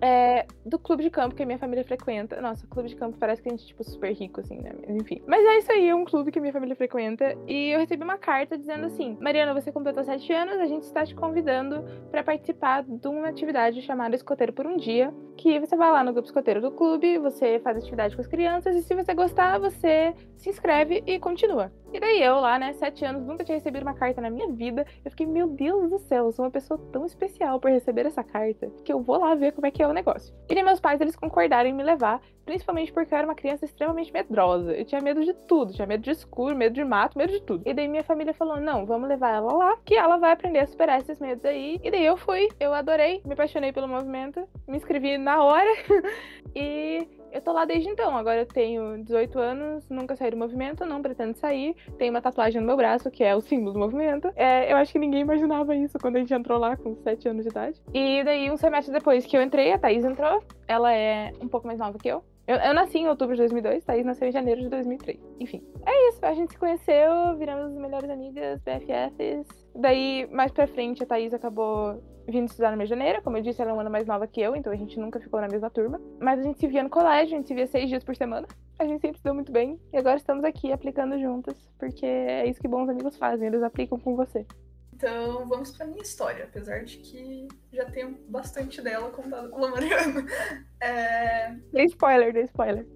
é, 0.00 0.46
do 0.64 0.78
clube 0.78 1.02
de 1.02 1.10
campo 1.10 1.34
que 1.34 1.42
a 1.42 1.46
minha 1.46 1.58
família 1.58 1.84
frequenta. 1.84 2.40
Nossa, 2.40 2.66
clube 2.66 2.88
de 2.88 2.96
campo 2.96 3.16
parece 3.18 3.42
que 3.42 3.48
a 3.48 3.52
gente 3.52 3.66
tipo, 3.66 3.82
super 3.82 4.12
rico, 4.12 4.40
assim, 4.40 4.60
né? 4.60 4.72
Enfim. 4.88 5.22
Mas 5.26 5.44
é 5.44 5.58
isso 5.58 5.72
aí, 5.72 5.88
é 5.88 5.94
um 5.94 6.04
clube 6.04 6.30
que 6.30 6.38
a 6.38 6.42
minha 6.42 6.52
família 6.52 6.76
frequenta. 6.76 7.36
E 7.46 7.70
eu 7.70 7.80
recebi 7.80 8.02
uma 8.02 8.18
carta 8.18 8.56
dizendo 8.56 8.86
assim: 8.86 9.16
Mariana, 9.20 9.54
você 9.54 9.72
completou 9.72 10.04
sete 10.04 10.32
anos, 10.32 10.58
a 10.58 10.66
gente 10.66 10.82
está 10.82 11.04
te 11.04 11.14
convidando 11.14 11.84
para 12.10 12.22
participar 12.22 12.84
de 12.84 13.08
uma 13.08 13.28
atividade 13.28 13.82
chamada 13.82 14.14
Escoteiro 14.14 14.52
por 14.52 14.66
um 14.66 14.76
Dia. 14.76 15.12
Que 15.36 15.60
você 15.60 15.76
vai 15.76 15.90
lá 15.90 16.02
no 16.02 16.12
grupo 16.12 16.26
escoteiro 16.26 16.60
do 16.60 16.72
clube, 16.72 17.18
você 17.18 17.60
faz 17.60 17.76
atividade 17.76 18.14
com 18.16 18.20
as 18.20 18.26
crianças, 18.26 18.74
e 18.74 18.82
se 18.82 18.92
você 18.92 19.14
gostar, 19.14 19.58
você 19.58 20.12
se 20.36 20.50
inscreve 20.50 21.02
e 21.06 21.18
continua. 21.18 21.72
E 21.92 21.98
daí 21.98 22.22
eu 22.22 22.36
lá, 22.36 22.58
né, 22.58 22.72
sete 22.74 23.04
anos, 23.04 23.24
nunca 23.24 23.44
tinha 23.44 23.56
recebido 23.56 23.82
uma 23.82 23.94
carta 23.94 24.20
na 24.20 24.28
minha 24.30 24.48
vida. 24.48 24.86
Eu 25.04 25.10
fiquei, 25.10 25.26
meu 25.26 25.48
Deus 25.48 25.90
do 25.90 25.98
céu, 25.98 26.26
eu 26.26 26.32
sou 26.32 26.44
uma 26.44 26.50
pessoa 26.50 26.78
tão 26.92 27.06
especial 27.06 27.58
por 27.58 27.70
receber 27.70 28.04
essa 28.06 28.22
carta 28.22 28.70
que 28.84 28.92
eu 28.92 29.00
vou 29.00 29.18
lá 29.18 29.34
ver 29.34 29.52
como 29.52 29.66
é 29.66 29.70
que 29.70 29.82
é 29.82 29.88
o 29.88 29.92
negócio. 29.92 30.34
E 30.48 30.54
daí 30.54 30.62
meus 30.62 30.80
pais, 30.80 31.00
eles 31.00 31.16
concordaram 31.16 31.68
em 31.68 31.72
me 31.72 31.82
levar, 31.82 32.20
principalmente 32.44 32.92
porque 32.92 33.14
eu 33.14 33.18
era 33.18 33.26
uma 33.26 33.34
criança 33.34 33.64
extremamente 33.64 34.12
medrosa. 34.12 34.72
Eu 34.72 34.84
tinha 34.84 35.00
medo 35.00 35.24
de 35.24 35.32
tudo, 35.32 35.72
tinha 35.72 35.86
medo 35.86 36.02
de 36.02 36.10
escuro, 36.10 36.54
medo 36.54 36.74
de 36.74 36.84
mato, 36.84 37.16
medo 37.16 37.32
de 37.32 37.42
tudo. 37.42 37.62
E 37.66 37.72
daí 37.72 37.88
minha 37.88 38.04
família 38.04 38.34
falou: 38.34 38.60
não, 38.60 38.84
vamos 38.84 39.08
levar 39.08 39.34
ela 39.34 39.52
lá, 39.52 39.76
que 39.84 39.94
ela 39.94 40.18
vai 40.18 40.32
aprender 40.32 40.60
a 40.60 40.66
superar 40.66 41.00
esses 41.00 41.18
medos 41.18 41.44
aí. 41.44 41.80
E 41.82 41.90
daí 41.90 42.04
eu 42.04 42.16
fui, 42.16 42.48
eu 42.60 42.74
adorei, 42.74 43.22
me 43.24 43.32
apaixonei 43.32 43.72
pelo 43.72 43.88
movimento, 43.88 44.46
me 44.66 44.76
inscrevi 44.76 45.16
na 45.16 45.42
hora 45.42 45.70
e 46.54 47.08
eu 47.32 47.40
tô 47.40 47.52
lá 47.52 47.64
desde 47.64 47.88
então. 47.88 48.16
Agora 48.16 48.40
eu 48.40 48.46
tenho 48.46 49.02
18 49.04 49.38
anos, 49.38 49.88
nunca 49.88 50.16
saí 50.16 50.30
do 50.30 50.36
movimento, 50.36 50.84
não 50.84 51.02
pretendo 51.02 51.36
sair. 51.36 51.74
Tenho 51.96 52.12
uma 52.12 52.22
tatuagem 52.22 52.60
no 52.60 52.66
meu 52.66 52.76
braço, 52.76 53.10
que 53.10 53.22
é 53.24 53.34
o 53.34 53.40
símbolo 53.40 53.72
do 53.72 53.78
movimento. 53.78 54.30
É, 54.36 54.72
eu 54.72 54.76
acho 54.76 54.92
que 54.92 54.98
ninguém 54.98 55.20
imaginava 55.20 55.74
isso 55.76 55.98
quando 55.98 56.16
a 56.16 56.18
gente 56.20 56.34
entrou 56.34 56.58
lá 56.58 56.76
com 56.76 56.96
7 56.96 57.28
anos 57.28 57.44
de 57.44 57.50
idade. 57.50 57.80
E 57.92 58.22
daí, 58.24 58.50
um 58.50 58.56
semestre 58.56 58.92
depois 58.92 59.26
que 59.26 59.36
eu 59.36 59.42
entrei, 59.42 59.72
a 59.72 59.78
Thaís 59.78 60.04
entrou. 60.04 60.42
Ela 60.66 60.92
é 60.92 61.32
um 61.40 61.48
pouco 61.48 61.66
mais 61.66 61.78
nova 61.78 61.98
que 61.98 62.08
eu. 62.08 62.22
Eu, 62.48 62.56
eu 62.56 62.72
nasci 62.72 62.96
em 62.96 63.08
outubro 63.08 63.34
de 63.34 63.42
2002, 63.42 63.84
Thaís 63.84 64.06
nasceu 64.06 64.26
em 64.26 64.32
janeiro 64.32 64.62
de 64.62 64.70
2003. 64.70 65.20
Enfim, 65.38 65.62
é 65.84 66.08
isso. 66.08 66.18
A 66.22 66.32
gente 66.32 66.52
se 66.52 66.58
conheceu, 66.58 67.36
viramos 67.36 67.74
melhores 67.74 68.08
amigas, 68.08 68.58
BFFs. 68.62 69.67
Daí, 69.78 70.26
mais 70.32 70.50
pra 70.50 70.66
frente, 70.66 71.04
a 71.04 71.06
Thaís 71.06 71.32
acabou 71.32 72.02
vindo 72.26 72.48
estudar 72.48 72.70
na 72.70 72.76
minha 72.76 72.86
janeira. 72.88 73.22
Como 73.22 73.36
eu 73.36 73.42
disse, 73.42 73.62
ela 73.62 73.70
é 73.70 73.74
um 73.74 73.78
ano 73.78 73.90
mais 73.90 74.08
nova 74.08 74.26
que 74.26 74.40
eu, 74.40 74.56
então 74.56 74.72
a 74.72 74.76
gente 74.76 74.98
nunca 74.98 75.20
ficou 75.20 75.40
na 75.40 75.46
mesma 75.46 75.70
turma. 75.70 76.00
Mas 76.20 76.40
a 76.40 76.42
gente 76.42 76.58
se 76.58 76.66
via 76.66 76.82
no 76.82 76.90
colégio, 76.90 77.34
a 77.34 77.36
gente 77.38 77.46
se 77.46 77.54
via 77.54 77.66
seis 77.68 77.88
dias 77.88 78.02
por 78.02 78.16
semana. 78.16 78.48
A 78.76 78.84
gente 78.84 79.00
sempre 79.00 79.18
se 79.18 79.24
deu 79.24 79.34
muito 79.34 79.52
bem. 79.52 79.78
E 79.92 79.96
agora 79.96 80.16
estamos 80.16 80.42
aqui 80.42 80.72
aplicando 80.72 81.16
juntas, 81.20 81.54
porque 81.78 82.04
é 82.04 82.48
isso 82.48 82.60
que 82.60 82.66
bons 82.66 82.88
amigos 82.88 83.16
fazem, 83.16 83.46
eles 83.46 83.62
aplicam 83.62 84.00
com 84.00 84.16
você. 84.16 84.44
Então, 84.92 85.46
vamos 85.46 85.70
para 85.70 85.86
minha 85.86 86.02
história, 86.02 86.46
apesar 86.46 86.84
de 86.84 86.96
que 86.96 87.46
já 87.72 87.84
tenho 87.84 88.18
bastante 88.28 88.82
dela 88.82 89.10
contada 89.10 89.48
pela 89.48 89.70
Mariana. 89.70 90.26
É... 90.82 91.54
Dê 91.72 91.84
spoiler, 91.84 92.32
dê 92.32 92.42
spoiler. 92.42 92.86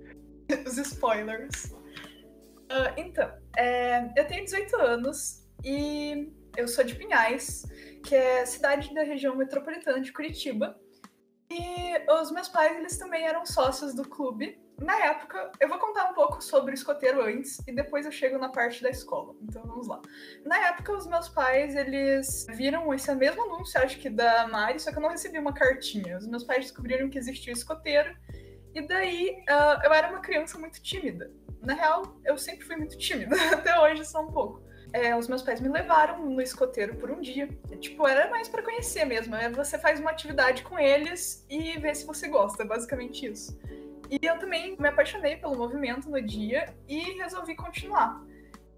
Os 0.67 0.79
spoilers. 0.79 1.73
Uh, 2.71 2.93
então, 2.97 3.31
é... 3.57 4.05
eu 4.17 4.27
tenho 4.27 4.45
18 4.45 4.77
anos 4.77 5.49
e 5.65 6.33
eu 6.57 6.69
sou 6.69 6.85
de 6.85 6.95
Pinhais, 6.95 7.65
que 8.05 8.15
é 8.15 8.45
cidade 8.45 8.93
da 8.95 9.03
região 9.03 9.37
metropolitana 9.37 10.01
de 10.01 10.13
Curitiba. 10.13 10.79
E 11.51 12.11
os 12.21 12.31
meus 12.31 12.49
pais, 12.49 12.77
eles 12.77 12.97
também 12.99 13.27
eram 13.27 13.45
sócios 13.45 13.95
do 13.95 14.09
clube. 14.09 14.59
Na 14.79 14.97
época, 15.05 15.53
eu 15.61 15.69
vou 15.69 15.79
contar 15.79 16.11
um 16.11 16.15
pouco 16.15 16.43
sobre 16.43 16.73
o 16.73 16.75
escoteiro 16.75 17.23
antes 17.23 17.59
e 17.69 17.73
depois 17.73 18.07
eu 18.07 18.13
chego 18.13 18.39
na 18.39 18.49
parte 18.49 18.83
da 18.83 18.91
escola. 18.91 19.35
Então 19.43 19.63
vamos 19.63 19.87
lá. 19.87 20.01
Na 20.45 20.69
época, 20.69 20.97
os 20.97 21.07
meus 21.07 21.29
pais, 21.29 21.77
eles 21.77 22.47
viram 22.55 22.93
esse 22.93 23.15
mesmo 23.15 23.43
anúncio, 23.43 23.81
acho 23.81 23.99
que 23.99 24.09
da 24.09 24.49
Mari, 24.49 24.81
só 24.81 24.91
que 24.91 24.99
eu 24.99 25.03
não 25.03 25.11
recebi 25.11 25.39
uma 25.39 25.53
cartinha. 25.53 26.17
Os 26.17 26.27
meus 26.27 26.43
pais 26.43 26.65
descobriram 26.65 27.11
que 27.11 27.19
existia 27.19 27.53
o 27.53 27.57
escoteiro. 27.57 28.17
E 28.75 28.87
daí, 28.87 29.45
uh, 29.49 29.85
eu 29.85 29.93
era 29.93 30.09
uma 30.09 30.21
criança 30.21 30.59
muito 30.59 30.83
tímida. 30.83 31.31
Na 31.61 31.75
real, 31.75 32.19
eu 32.25 32.37
sempre 32.39 32.65
fui 32.65 32.77
muito 32.77 32.97
tímida, 32.99 33.37
até 33.53 33.79
hoje 33.79 34.05
só 34.05 34.23
um 34.23 34.33
pouco 34.33 34.72
é, 34.93 35.17
os 35.17 35.27
meus 35.29 35.43
pais 35.43 35.61
me 35.61 35.69
levaram 35.69 36.25
no 36.25 36.41
escoteiro 36.41 36.97
por 36.97 37.11
um 37.11 37.21
dia. 37.21 37.49
Tipo, 37.81 38.07
era 38.07 38.31
mais 38.31 38.49
para 38.49 38.63
conhecer 38.63 39.05
mesmo. 39.05 39.35
É, 39.35 39.49
você 39.51 39.79
faz 39.79 39.99
uma 39.99 40.11
atividade 40.11 40.63
com 40.63 40.79
eles 40.79 41.45
e 41.49 41.79
vê 41.79 41.95
se 41.95 42.07
você 42.07 42.29
gosta, 42.29 42.65
basicamente 42.65 43.27
isso. 43.27 43.59
E 44.11 44.19
eu 44.27 44.39
também 44.39 44.77
me 44.79 44.89
apaixonei 44.89 45.37
pelo 45.37 45.57
movimento 45.57 46.11
no 46.11 46.21
dia 46.21 46.75
e 46.87 46.99
resolvi 47.19 47.57
continuar. 47.57 48.23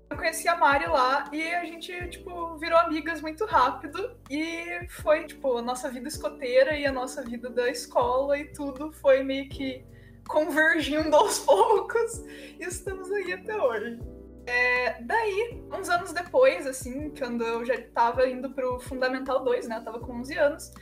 Eu 0.09 0.17
conheci 0.17 0.47
a 0.47 0.55
Mari 0.55 0.87
lá 0.87 1.29
e 1.33 1.43
a 1.55 1.65
gente, 1.65 2.09
tipo, 2.09 2.57
virou 2.59 2.79
amigas 2.79 3.21
muito 3.21 3.45
rápido 3.45 4.17
e 4.31 4.87
foi, 4.89 5.27
tipo, 5.27 5.57
a 5.57 5.63
nossa 5.63 5.91
vida 5.91 6.07
escoteira 6.07 6.77
e 6.77 6.87
a 6.87 6.93
nossa 6.93 7.23
vida 7.23 7.51
da 7.51 7.69
escola 7.69 8.39
e 8.39 8.53
tudo 8.53 8.93
foi 8.93 9.25
meio 9.25 9.49
que 9.49 9.85
convergindo 10.29 11.17
aos 11.17 11.41
poucos 11.45 12.19
e 12.61 12.63
estamos 12.63 13.11
aí 13.11 13.33
até 13.33 13.61
hoje. 13.61 14.14
É, 14.47 15.03
daí, 15.03 15.63
uns 15.73 15.89
anos 15.89 16.13
depois, 16.13 16.67
assim, 16.67 17.11
quando 17.17 17.45
eu 17.45 17.65
já 17.65 17.75
estava 17.75 18.29
indo 18.29 18.51
pro 18.51 18.79
Fundamental 18.81 19.43
2, 19.43 19.69
né? 19.69 19.79
Eu 19.79 19.85
tava 19.85 20.01
com 20.01 20.13
11 20.21 20.39
anos, 20.39 20.73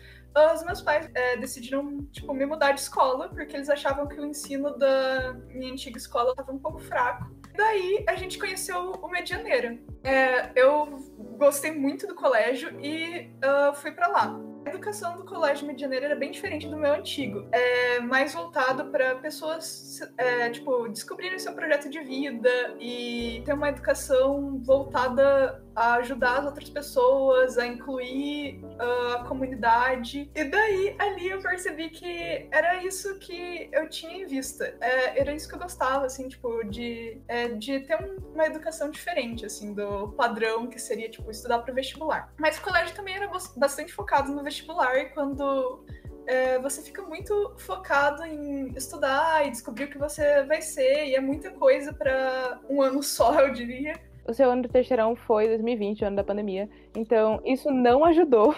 os 0.55 0.65
meus 0.65 0.81
pais 0.81 1.11
é, 1.15 1.37
decidiram, 1.37 2.05
tipo, 2.07 2.33
me 2.33 2.47
mudar 2.47 2.73
de 2.73 2.81
escola, 2.81 3.29
porque 3.29 3.55
eles 3.55 3.69
achavam 3.69 4.07
que 4.07 4.19
o 4.19 4.25
ensino 4.25 4.77
da 4.77 5.35
minha 5.49 5.73
antiga 5.73 5.99
escola 5.99 6.31
estava 6.31 6.53
um 6.53 6.59
pouco 6.59 6.79
fraco. 6.81 7.31
Daí, 7.55 8.05
a 8.09 8.15
gente 8.15 8.39
conheceu 8.39 8.93
o 8.93 9.09
Medianeira. 9.09 9.79
É, 10.03 10.51
eu 10.57 10.99
gostei 11.37 11.73
muito 11.73 12.07
do 12.07 12.15
colégio 12.15 12.81
e 12.81 13.31
uh, 13.45 13.75
fui 13.75 13.93
para 13.93 14.09
lá. 14.09 14.52
A 14.65 14.71
educação 14.71 15.17
do 15.17 15.25
Colégio 15.25 15.67
Medianeiro 15.67 16.05
era 16.05 16.15
bem 16.15 16.31
diferente 16.31 16.69
do 16.69 16.77
meu 16.77 16.93
antigo. 16.93 17.47
É 17.51 18.01
mais 18.01 18.33
voltado 18.33 18.91
para 18.91 19.17
pessoas, 19.17 20.01
é, 20.17 20.51
tipo, 20.51 20.89
descobrirem 20.89 21.39
seu 21.39 21.53
projeto 21.53 21.89
de 21.91 22.01
vida 22.01 22.49
e 22.81 23.43
ter 23.45 23.55
uma 23.55 23.69
educação 23.69 24.61
voltada 24.63 25.63
a 25.75 25.95
ajudar 25.95 26.39
as 26.39 26.45
outras 26.47 26.69
pessoas, 26.69 27.59
a 27.59 27.67
incluir 27.67 28.61
uh, 28.63 29.17
a 29.17 29.25
comunidade. 29.25 30.31
E 30.35 30.45
daí, 30.45 30.95
ali 30.99 31.29
eu 31.29 31.41
percebi 31.41 31.89
que 31.91 32.49
era 32.51 32.83
isso 32.85 33.19
que 33.19 33.69
eu 33.73 33.89
tinha 33.89 34.23
em 34.23 34.27
vista. 34.27 34.75
É, 34.81 35.21
era 35.21 35.35
isso 35.35 35.49
que 35.49 35.55
eu 35.55 35.59
gostava, 35.59 36.07
assim, 36.07 36.29
tipo, 36.29 36.63
de, 36.65 37.21
é, 37.29 37.49
de 37.49 37.81
ter 37.81 37.97
um, 38.03 38.17
uma 38.35 38.47
educação 38.47 38.91
diferente, 38.91 39.47
assim, 39.47 39.75
do 39.75 40.09
padrão 40.13 40.67
que 40.67 40.79
seria, 40.79 41.09
tipo, 41.09 41.31
estudar 41.31 41.61
para 41.61 41.73
vestibular. 41.73 42.33
Mas 42.39 42.59
o 42.59 42.63
colégio 42.63 42.95
também 42.95 43.17
era 43.17 43.31
bastante 43.57 43.93
focado 43.93 44.33
no 44.33 44.43
vestibular 44.43 44.97
e 44.99 45.07
quando 45.11 45.85
é, 46.27 46.59
você 46.59 46.83
fica 46.83 47.03
muito 47.03 47.55
focado 47.59 48.25
em 48.25 48.73
estudar 48.77 49.47
e 49.47 49.51
descobrir 49.51 49.85
o 49.85 49.91
que 49.91 49.99
você 49.99 50.45
vai 50.45 50.61
ser, 50.63 51.07
e 51.07 51.15
é 51.15 51.21
muita 51.21 51.51
coisa 51.51 51.93
para 51.93 52.61
um 52.69 52.81
ano 52.83 53.03
só, 53.03 53.41
eu 53.41 53.53
diria. 53.53 54.01
O 54.27 54.33
seu 54.33 54.51
ano 54.51 54.63
do 54.63 54.69
terceirão 54.69 55.17
foi 55.17 55.49
2020, 55.49 56.03
o 56.03 56.07
ano 56.07 56.17
da 56.17 56.25
pandemia. 56.25 56.69
Então, 56.95 57.41
isso 57.45 57.71
não 57.71 58.05
ajudou. 58.05 58.55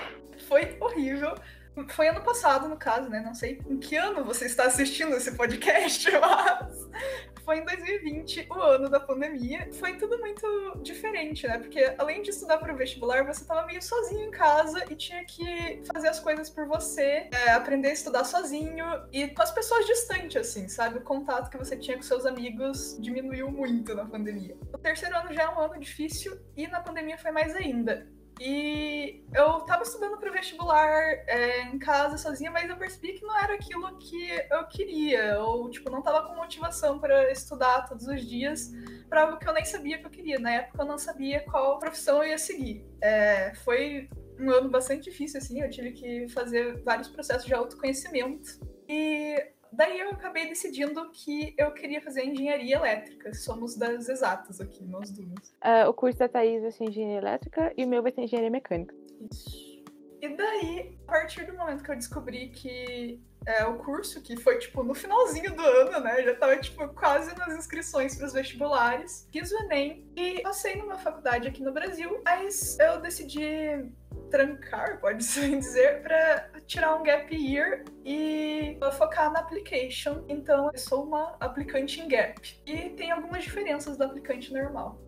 Foi 0.49 0.77
horrível. 0.81 1.35
Foi 1.89 2.09
ano 2.09 2.21
passado, 2.21 2.69
no 2.69 2.77
caso, 2.77 3.09
né? 3.09 3.21
Não 3.25 3.35
sei 3.35 3.61
em 3.69 3.79
que 3.79 3.97
ano 3.97 4.25
você 4.25 4.47
está 4.47 4.65
assistindo 4.65 5.15
esse 5.17 5.37
podcast, 5.37 6.09
mas 6.21 6.89
foi 7.45 7.59
em 7.59 7.65
2020, 7.65 8.47
o 8.51 8.55
ano 8.55 8.89
da 8.89 8.99
pandemia. 8.99 9.69
Foi 9.73 9.97
tudo 9.97 10.19
muito 10.19 10.81
diferente, 10.83 11.47
né? 11.47 11.59
Porque 11.59 11.95
além 11.99 12.23
de 12.23 12.31
estudar 12.31 12.59
para 12.59 12.73
o 12.73 12.77
vestibular, 12.77 13.25
você 13.25 13.43
estava 13.43 13.67
meio 13.67 13.83
sozinho 13.83 14.29
em 14.29 14.31
casa 14.31 14.85
e 14.91 14.97
tinha 14.97 15.25
que 15.25 15.83
fazer 15.93 16.09
as 16.09 16.19
coisas 16.19 16.49
por 16.49 16.67
você, 16.67 17.29
é, 17.31 17.51
aprender 17.51 17.89
a 17.89 17.93
estudar 17.93 18.25
sozinho 18.25 18.85
e 19.13 19.29
com 19.29 19.43
as 19.43 19.53
pessoas 19.53 19.87
distantes, 19.87 20.37
assim, 20.37 20.69
sabe? 20.69 20.99
O 20.99 21.03
contato 21.03 21.51
que 21.51 21.59
você 21.59 21.77
tinha 21.77 21.97
com 21.97 22.03
seus 22.03 22.25
amigos 22.25 22.97
diminuiu 22.99 23.51
muito 23.51 23.95
na 23.95 24.05
pandemia. 24.05 24.57
O 24.73 24.79
terceiro 24.79 25.17
ano 25.17 25.33
já 25.33 25.43
é 25.43 25.49
um 25.49 25.61
ano 25.61 25.79
difícil 25.79 26.39
e 26.57 26.67
na 26.67 26.81
pandemia 26.81 27.19
foi 27.19 27.31
mais 27.31 27.55
ainda. 27.55 28.07
E 28.41 29.23
eu 29.33 29.61
tava 29.61 29.83
estudando 29.83 30.19
para 30.19 30.31
vestibular 30.31 31.03
é, 31.27 31.63
em 31.63 31.79
casa 31.79 32.19
sozinha, 32.19 32.51
mas 32.51 32.69
eu 32.69 32.77
percebi 32.77 33.13
que 33.13 33.25
não 33.25 33.37
era 33.39 33.55
aquilo 33.55 33.97
que 33.99 34.29
eu 34.51 34.67
queria. 34.67 35.41
Ou, 35.41 35.71
tipo, 35.71 35.91
não 35.91 36.03
tava 36.03 36.27
com 36.27 36.35
motivação 36.35 36.99
para 36.99 37.31
estudar 37.31 37.89
todos 37.89 38.07
os 38.07 38.27
dias 38.27 38.73
para 39.09 39.23
algo 39.23 39.39
que 39.39 39.49
eu 39.49 39.53
nem 39.53 39.65
sabia 39.65 39.99
que 39.99 40.07
eu 40.07 40.11
queria. 40.11 40.39
Na 40.39 40.51
época 40.51 40.83
eu 40.83 40.87
não 40.87 40.99
sabia 40.99 41.41
qual 41.41 41.79
profissão 41.79 42.23
eu 42.23 42.31
ia 42.31 42.39
seguir. 42.39 42.85
É, 43.01 43.55
foi 43.57 44.09
um 44.39 44.51
ano 44.51 44.69
bastante 44.69 45.11
difícil, 45.11 45.39
assim, 45.39 45.61
eu 45.61 45.71
tive 45.71 45.93
que 45.93 46.29
fazer 46.29 46.83
vários 46.83 47.09
processos 47.09 47.47
de 47.47 47.55
autoconhecimento. 47.55 48.59
E 48.89 49.54
Daí 49.77 49.99
eu 49.99 50.11
acabei 50.11 50.49
decidindo 50.49 51.11
que 51.11 51.55
eu 51.59 51.73
queria 51.73 52.01
fazer 52.01 52.25
engenharia 52.25 52.77
elétrica. 52.77 53.35
Somos 53.35 53.77
das 53.77 54.09
exatas 54.09 54.61
aqui, 54.61 54.85
nós 54.85 55.11
duas. 55.11 55.51
Uh, 55.63 55.89
o 55.89 55.95
curso 55.95 56.19
da 56.19 56.29
Thaís 56.29 56.63
vai 56.63 56.71
ser 56.71 56.85
engenharia 56.85 57.19
elétrica 57.19 57.73
e 57.77 57.85
o 57.85 57.89
meu 57.89 58.03
vai 58.03 58.13
ser 58.13 58.23
engenharia 58.23 58.51
mecânica. 58.51 58.95
Isso. 59.31 59.75
E 60.21 60.29
daí, 60.29 60.99
a 61.07 61.13
partir 61.13 61.45
do 61.45 61.55
momento 61.55 61.83
que 61.83 61.91
eu 61.91 61.97
descobri 61.97 62.49
que 62.49 63.21
é, 63.47 63.65
o 63.67 63.75
curso, 63.75 64.23
que 64.23 64.37
foi, 64.37 64.59
tipo, 64.59 64.83
no 64.83 64.95
finalzinho 64.95 65.55
do 65.55 65.63
ano, 65.63 66.01
né? 66.01 66.23
Já 66.23 66.35
tava, 66.35 66.57
tipo, 66.57 66.89
quase 66.89 67.37
nas 67.37 67.55
inscrições 67.55 68.17
para 68.17 68.27
os 68.27 68.33
vestibulares. 68.33 69.29
Fiz 69.31 69.53
o 69.53 69.59
Enem 69.65 70.11
e 70.17 70.41
passei 70.41 70.77
numa 70.77 70.97
faculdade 70.97 71.47
aqui 71.47 71.63
no 71.63 71.73
Brasil, 71.73 72.23
mas 72.25 72.79
eu 72.79 73.01
decidi 73.01 73.91
trancar, 74.31 74.99
pode-se 74.99 75.49
dizer, 75.57 76.03
para 76.03 76.51
tirar 76.67 76.95
um 76.97 77.03
gap 77.03 77.35
year 77.35 77.85
e 78.05 78.77
focar 78.97 79.33
na 79.33 79.41
application. 79.41 80.25
Então, 80.29 80.71
eu 80.73 80.79
sou 80.79 81.05
uma 81.05 81.37
aplicante 81.41 82.01
em 82.01 82.09
gap. 82.09 82.61
E 82.67 82.91
tem 82.91 83.11
algumas 83.11 83.45
diferenças 83.45 83.97
do 83.97 84.05
aplicante 84.05 84.53
normal. 84.53 84.99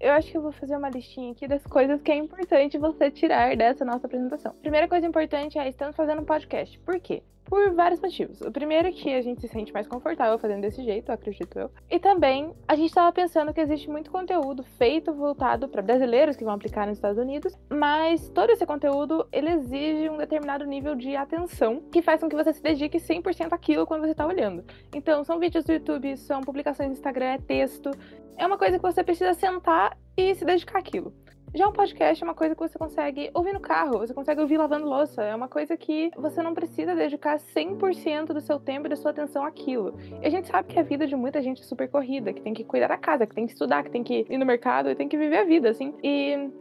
Eu 0.00 0.12
acho 0.12 0.30
que 0.30 0.36
eu 0.36 0.42
vou 0.42 0.52
fazer 0.52 0.76
uma 0.76 0.88
listinha 0.88 1.32
aqui 1.32 1.46
das 1.46 1.62
coisas 1.64 2.00
que 2.00 2.10
é 2.10 2.16
importante 2.16 2.78
você 2.78 3.10
tirar 3.10 3.54
dessa 3.54 3.84
nossa 3.84 4.06
apresentação. 4.06 4.54
Primeira 4.54 4.88
coisa 4.88 5.06
importante 5.06 5.58
é 5.58 5.68
estamos 5.68 5.94
fazendo 5.94 6.22
um 6.22 6.24
podcast. 6.24 6.78
Por 6.80 6.98
quê? 6.98 7.22
Por 7.50 7.74
vários 7.74 8.00
motivos. 8.00 8.40
O 8.40 8.52
primeiro 8.52 8.86
é 8.86 8.92
que 8.92 9.12
a 9.12 9.20
gente 9.20 9.40
se 9.40 9.48
sente 9.48 9.72
mais 9.72 9.88
confortável 9.88 10.38
fazendo 10.38 10.60
desse 10.60 10.84
jeito, 10.84 11.10
acredito 11.10 11.58
eu. 11.58 11.70
E 11.90 11.98
também 11.98 12.54
a 12.68 12.76
gente 12.76 12.88
estava 12.88 13.10
pensando 13.12 13.52
que 13.52 13.60
existe 13.60 13.90
muito 13.90 14.08
conteúdo 14.08 14.62
feito 14.62 15.12
voltado 15.12 15.68
para 15.68 15.82
brasileiros 15.82 16.36
que 16.36 16.44
vão 16.44 16.54
aplicar 16.54 16.86
nos 16.86 16.96
Estados 16.96 17.18
Unidos, 17.18 17.58
mas 17.68 18.30
todo 18.30 18.50
esse 18.50 18.64
conteúdo 18.64 19.26
ele 19.32 19.50
exige 19.50 20.08
um 20.08 20.16
determinado 20.16 20.64
nível 20.64 20.94
de 20.94 21.16
atenção 21.16 21.82
que 21.90 22.00
faz 22.00 22.20
com 22.20 22.28
que 22.28 22.36
você 22.36 22.52
se 22.52 22.62
dedique 22.62 22.98
100% 22.98 23.52
àquilo 23.52 23.84
quando 23.84 24.02
você 24.02 24.12
está 24.12 24.24
olhando. 24.24 24.64
Então, 24.94 25.24
são 25.24 25.40
vídeos 25.40 25.64
do 25.64 25.72
YouTube, 25.72 26.16
são 26.16 26.42
publicações 26.42 26.88
no 26.88 26.94
Instagram, 26.94 27.26
é 27.26 27.38
texto. 27.38 27.90
É 28.36 28.46
uma 28.46 28.56
coisa 28.56 28.78
que 28.78 28.82
você 28.82 29.02
precisa 29.02 29.34
sentar 29.34 29.98
e 30.16 30.34
se 30.36 30.44
dedicar 30.44 30.78
àquilo. 30.78 31.12
Já 31.52 31.68
um 31.68 31.72
podcast 31.72 32.22
é 32.22 32.24
uma 32.24 32.34
coisa 32.34 32.54
que 32.54 32.60
você 32.60 32.78
consegue 32.78 33.28
ouvir 33.34 33.52
no 33.52 33.58
carro, 33.58 33.98
você 33.98 34.14
consegue 34.14 34.40
ouvir 34.40 34.56
lavando 34.56 34.86
louça. 34.86 35.22
É 35.22 35.34
uma 35.34 35.48
coisa 35.48 35.76
que 35.76 36.10
você 36.16 36.40
não 36.42 36.54
precisa 36.54 36.94
dedicar 36.94 37.38
100% 37.38 38.26
do 38.26 38.40
seu 38.40 38.60
tempo 38.60 38.86
e 38.86 38.90
da 38.90 38.94
sua 38.94 39.10
atenção 39.10 39.44
àquilo. 39.44 39.98
E 40.22 40.26
a 40.26 40.30
gente 40.30 40.46
sabe 40.46 40.68
que 40.68 40.78
a 40.78 40.82
vida 40.82 41.08
de 41.08 41.16
muita 41.16 41.42
gente 41.42 41.60
é 41.60 41.64
super 41.64 41.88
corrida, 41.88 42.32
que 42.32 42.40
tem 42.40 42.54
que 42.54 42.62
cuidar 42.62 42.86
da 42.86 42.96
casa, 42.96 43.26
que 43.26 43.34
tem 43.34 43.46
que 43.46 43.52
estudar, 43.52 43.82
que 43.82 43.90
tem 43.90 44.04
que 44.04 44.24
ir 44.30 44.38
no 44.38 44.46
mercado 44.46 44.90
e 44.90 44.94
tem 44.94 45.08
que 45.08 45.18
viver 45.18 45.38
a 45.38 45.44
vida, 45.44 45.70
assim. 45.70 45.92
E 46.04 46.52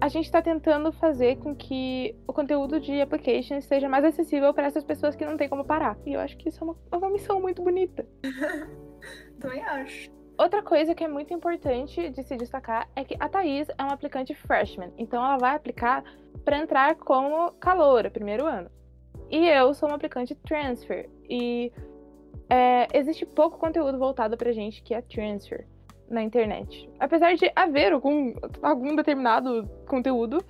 a 0.00 0.06
gente 0.06 0.26
está 0.26 0.40
tentando 0.40 0.92
fazer 0.92 1.38
com 1.38 1.52
que 1.52 2.14
o 2.24 2.32
conteúdo 2.32 2.78
de 2.78 3.00
applications 3.00 3.64
seja 3.64 3.88
mais 3.88 4.04
acessível 4.04 4.54
para 4.54 4.66
essas 4.66 4.84
pessoas 4.84 5.16
que 5.16 5.26
não 5.26 5.36
têm 5.36 5.48
como 5.48 5.64
parar. 5.64 5.98
E 6.06 6.12
eu 6.12 6.20
acho 6.20 6.36
que 6.36 6.48
isso 6.48 6.62
é 6.62 6.64
uma, 6.64 6.76
é 6.92 6.96
uma 6.96 7.10
missão 7.10 7.40
muito 7.40 7.62
bonita. 7.62 8.06
Também 9.40 9.60
acho. 9.64 10.14
Outra 10.38 10.62
coisa 10.62 10.94
que 10.94 11.02
é 11.02 11.08
muito 11.08 11.32
importante 11.32 12.10
de 12.10 12.22
se 12.22 12.36
destacar 12.36 12.88
é 12.94 13.02
que 13.04 13.16
a 13.18 13.28
Thaís 13.28 13.68
é 13.70 13.82
uma 13.82 13.94
aplicante 13.94 14.34
freshman, 14.34 14.92
então 14.98 15.24
ela 15.24 15.38
vai 15.38 15.56
aplicar 15.56 16.04
para 16.44 16.58
entrar 16.58 16.94
como 16.96 17.52
caloura, 17.52 18.10
primeiro 18.10 18.44
ano. 18.44 18.70
E 19.30 19.48
eu 19.48 19.72
sou 19.72 19.88
uma 19.88 19.96
aplicante 19.96 20.34
transfer, 20.34 21.08
e 21.28 21.72
é, 22.50 22.86
existe 22.92 23.24
pouco 23.24 23.58
conteúdo 23.58 23.98
voltado 23.98 24.36
pra 24.36 24.52
gente 24.52 24.82
que 24.82 24.94
é 24.94 25.00
transfer 25.00 25.66
na 26.08 26.22
internet. 26.22 26.88
Apesar 27.00 27.34
de 27.34 27.50
haver 27.56 27.92
algum, 27.92 28.34
algum 28.62 28.94
determinado 28.94 29.68
conteúdo, 29.88 30.44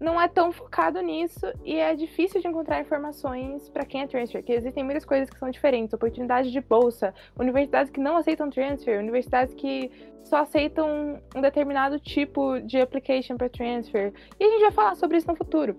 não 0.00 0.20
é 0.20 0.28
tão 0.28 0.52
focado 0.52 1.00
nisso 1.00 1.46
e 1.64 1.76
é 1.76 1.94
difícil 1.94 2.40
de 2.40 2.46
encontrar 2.46 2.80
informações 2.80 3.68
para 3.68 3.84
quem 3.84 4.02
é 4.02 4.06
transfer, 4.06 4.42
que 4.42 4.52
existem 4.52 4.84
muitas 4.84 5.04
coisas 5.04 5.28
que 5.28 5.38
são 5.38 5.50
diferentes, 5.50 5.92
oportunidades 5.92 6.52
de 6.52 6.60
bolsa, 6.60 7.12
universidades 7.38 7.90
que 7.90 8.00
não 8.00 8.16
aceitam 8.16 8.48
transfer, 8.48 8.98
universidades 8.98 9.54
que 9.54 9.90
só 10.22 10.38
aceitam 10.38 11.20
um 11.34 11.40
determinado 11.40 11.98
tipo 11.98 12.60
de 12.60 12.80
application 12.80 13.36
para 13.36 13.48
transfer. 13.48 14.12
E 14.38 14.44
a 14.44 14.48
gente 14.48 14.60
vai 14.60 14.72
falar 14.72 14.94
sobre 14.94 15.16
isso 15.16 15.26
no 15.26 15.36
futuro. 15.36 15.76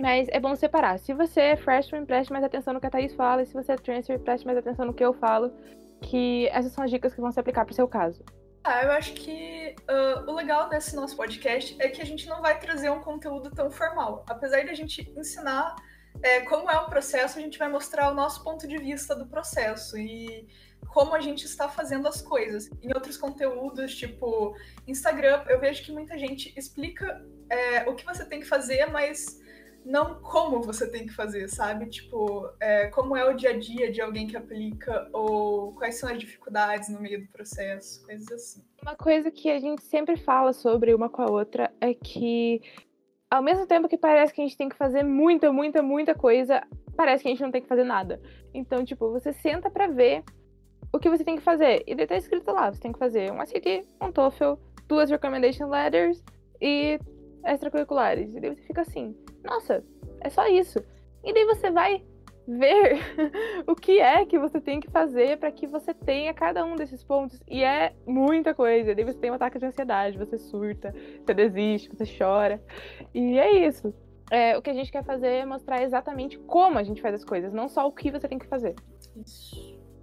Mas 0.00 0.26
é 0.28 0.40
bom 0.40 0.54
separar. 0.56 0.98
Se 0.98 1.12
você 1.12 1.40
é 1.40 1.56
freshman, 1.56 2.04
preste 2.04 2.32
mais 2.32 2.44
atenção 2.44 2.74
no 2.74 2.80
que 2.80 2.86
a 2.86 2.90
Thaís 2.90 3.14
fala, 3.14 3.42
e 3.42 3.46
se 3.46 3.54
você 3.54 3.72
é 3.72 3.76
transfer, 3.76 4.18
preste 4.18 4.44
mais 4.44 4.58
atenção 4.58 4.86
no 4.86 4.94
que 4.94 5.04
eu 5.04 5.12
falo, 5.12 5.52
que 6.00 6.48
essas 6.48 6.72
são 6.72 6.82
as 6.82 6.90
dicas 6.90 7.14
que 7.14 7.20
vão 7.20 7.30
se 7.30 7.38
aplicar 7.38 7.64
para 7.64 7.72
o 7.72 7.74
seu 7.74 7.86
caso. 7.86 8.22
Ah, 8.66 8.82
eu 8.82 8.92
acho 8.92 9.12
que 9.12 9.76
uh, 9.82 10.30
o 10.30 10.34
legal 10.34 10.70
desse 10.70 10.96
nosso 10.96 11.14
podcast 11.14 11.76
é 11.78 11.86
que 11.88 12.00
a 12.00 12.04
gente 12.04 12.26
não 12.26 12.40
vai 12.40 12.58
trazer 12.58 12.88
um 12.90 13.02
conteúdo 13.02 13.50
tão 13.50 13.70
formal. 13.70 14.24
Apesar 14.26 14.62
de 14.62 14.70
a 14.70 14.74
gente 14.74 15.12
ensinar 15.14 15.76
é, 16.22 16.40
como 16.40 16.70
é 16.70 16.78
o 16.78 16.86
processo, 16.86 17.38
a 17.38 17.42
gente 17.42 17.58
vai 17.58 17.68
mostrar 17.68 18.10
o 18.10 18.14
nosso 18.14 18.42
ponto 18.42 18.66
de 18.66 18.78
vista 18.78 19.14
do 19.14 19.26
processo 19.26 19.98
e 19.98 20.48
como 20.88 21.14
a 21.14 21.20
gente 21.20 21.44
está 21.44 21.68
fazendo 21.68 22.08
as 22.08 22.22
coisas. 22.22 22.70
Em 22.82 22.90
outros 22.94 23.18
conteúdos, 23.18 23.94
tipo 23.94 24.56
Instagram, 24.86 25.44
eu 25.46 25.60
vejo 25.60 25.82
que 25.82 25.92
muita 25.92 26.16
gente 26.16 26.50
explica 26.56 27.22
é, 27.50 27.86
o 27.86 27.94
que 27.94 28.06
você 28.06 28.24
tem 28.24 28.40
que 28.40 28.46
fazer, 28.46 28.86
mas 28.86 29.42
não 29.84 30.14
como 30.14 30.62
você 30.62 30.88
tem 30.90 31.06
que 31.06 31.12
fazer, 31.12 31.48
sabe? 31.48 31.86
Tipo, 31.86 32.50
é, 32.60 32.86
como 32.88 33.16
é 33.16 33.28
o 33.28 33.34
dia 33.34 33.50
a 33.50 33.58
dia 33.58 33.92
de 33.92 34.00
alguém 34.00 34.26
que 34.26 34.36
aplica, 34.36 35.08
ou 35.12 35.72
quais 35.74 35.96
são 35.96 36.08
as 36.08 36.18
dificuldades 36.18 36.88
no 36.88 37.00
meio 37.00 37.20
do 37.20 37.28
processo, 37.28 38.04
coisas 38.04 38.30
assim. 38.32 38.64
Uma 38.82 38.96
coisa 38.96 39.30
que 39.30 39.50
a 39.50 39.58
gente 39.58 39.82
sempre 39.82 40.16
fala 40.16 40.52
sobre 40.52 40.94
uma 40.94 41.08
com 41.08 41.22
a 41.22 41.30
outra 41.30 41.72
é 41.80 41.92
que, 41.92 42.62
ao 43.30 43.42
mesmo 43.42 43.66
tempo 43.66 43.88
que 43.88 43.98
parece 43.98 44.32
que 44.32 44.40
a 44.40 44.44
gente 44.44 44.56
tem 44.56 44.68
que 44.68 44.76
fazer 44.76 45.02
muita, 45.02 45.52
muita, 45.52 45.82
muita 45.82 46.14
coisa, 46.14 46.62
parece 46.96 47.22
que 47.22 47.28
a 47.28 47.32
gente 47.32 47.42
não 47.42 47.50
tem 47.50 47.62
que 47.62 47.68
fazer 47.68 47.84
nada. 47.84 48.20
Então, 48.54 48.84
tipo, 48.84 49.10
você 49.10 49.32
senta 49.32 49.70
para 49.70 49.86
ver 49.86 50.24
o 50.92 50.98
que 50.98 51.10
você 51.10 51.24
tem 51.24 51.36
que 51.36 51.42
fazer. 51.42 51.82
E 51.86 51.94
daí 51.94 52.06
tá 52.06 52.16
escrito 52.16 52.50
lá, 52.52 52.72
você 52.72 52.80
tem 52.80 52.92
que 52.92 52.98
fazer 52.98 53.30
um 53.32 53.44
SAT, 53.44 53.84
um 54.00 54.12
TOEFL, 54.12 54.54
duas 54.88 55.10
recommendation 55.10 55.68
letters 55.68 56.22
e 56.60 56.98
extracurriculares. 57.44 58.34
E 58.34 58.40
daí 58.40 58.54
você 58.54 58.62
fica 58.62 58.82
assim, 58.82 59.14
nossa, 59.44 59.84
é 60.20 60.30
só 60.30 60.46
isso. 60.48 60.82
E 61.22 61.32
daí 61.32 61.44
você 61.44 61.70
vai 61.70 62.02
ver 62.46 62.98
o 63.66 63.74
que 63.74 64.00
é 64.00 64.24
que 64.24 64.38
você 64.38 64.60
tem 64.60 64.80
que 64.80 64.90
fazer 64.90 65.38
para 65.38 65.50
que 65.50 65.66
você 65.66 65.94
tenha 65.94 66.34
cada 66.34 66.64
um 66.64 66.76
desses 66.76 67.02
pontos. 67.02 67.40
E 67.48 67.62
é 67.62 67.94
muita 68.06 68.54
coisa. 68.54 68.90
E 68.90 68.94
daí 68.94 69.04
você 69.04 69.18
tem 69.18 69.30
um 69.30 69.34
ataque 69.34 69.58
de 69.58 69.66
ansiedade, 69.66 70.18
você 70.18 70.38
surta, 70.38 70.94
você 71.24 71.34
desiste, 71.34 71.88
você 71.94 72.04
chora. 72.18 72.62
E 73.14 73.38
é 73.38 73.66
isso. 73.66 73.94
É, 74.30 74.56
o 74.56 74.62
que 74.62 74.70
a 74.70 74.74
gente 74.74 74.90
quer 74.90 75.04
fazer 75.04 75.28
é 75.28 75.44
mostrar 75.44 75.82
exatamente 75.82 76.38
como 76.38 76.78
a 76.78 76.82
gente 76.82 77.02
faz 77.02 77.14
as 77.14 77.24
coisas, 77.24 77.52
não 77.52 77.68
só 77.68 77.86
o 77.86 77.92
que 77.92 78.10
você 78.10 78.26
tem 78.26 78.38
que 78.38 78.46
fazer. 78.46 78.74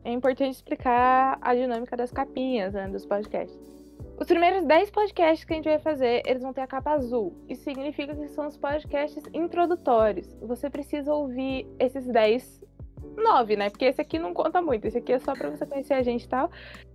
É 0.04 0.12
importante 0.12 0.52
explicar 0.52 1.38
a 1.42 1.56
dinâmica 1.56 1.98
das 1.98 2.12
capinhas 2.12 2.74
né, 2.74 2.88
dos 2.88 3.06
podcasts. 3.06 3.71
Os 4.22 4.28
primeiros 4.28 4.64
10 4.66 4.92
podcasts 4.92 5.44
que 5.44 5.52
a 5.52 5.56
gente 5.56 5.68
vai 5.68 5.80
fazer, 5.80 6.22
eles 6.28 6.44
vão 6.44 6.54
ter 6.54 6.62
a 6.62 6.68
capa 6.68 6.92
azul. 6.92 7.36
Isso 7.50 7.64
significa 7.64 8.16
que 8.16 8.28
são 8.28 8.46
os 8.46 8.56
podcasts 8.56 9.24
introdutórios. 9.34 10.32
Você 10.44 10.70
precisa 10.70 11.12
ouvir 11.12 11.68
esses 11.80 12.06
10, 12.06 12.62
9, 13.18 13.56
né? 13.56 13.72
Porque 13.72 13.86
esse 13.86 14.00
aqui 14.00 14.20
não 14.20 14.32
conta 14.32 14.62
muito. 14.62 14.86
Esse 14.86 15.00
aqui 15.00 15.14
é 15.14 15.18
só 15.18 15.34
para 15.34 15.50
você 15.50 15.66
conhecer 15.66 15.96
a 15.96 16.04
gente 16.04 16.26
e 16.26 16.30
tal. 16.30 16.52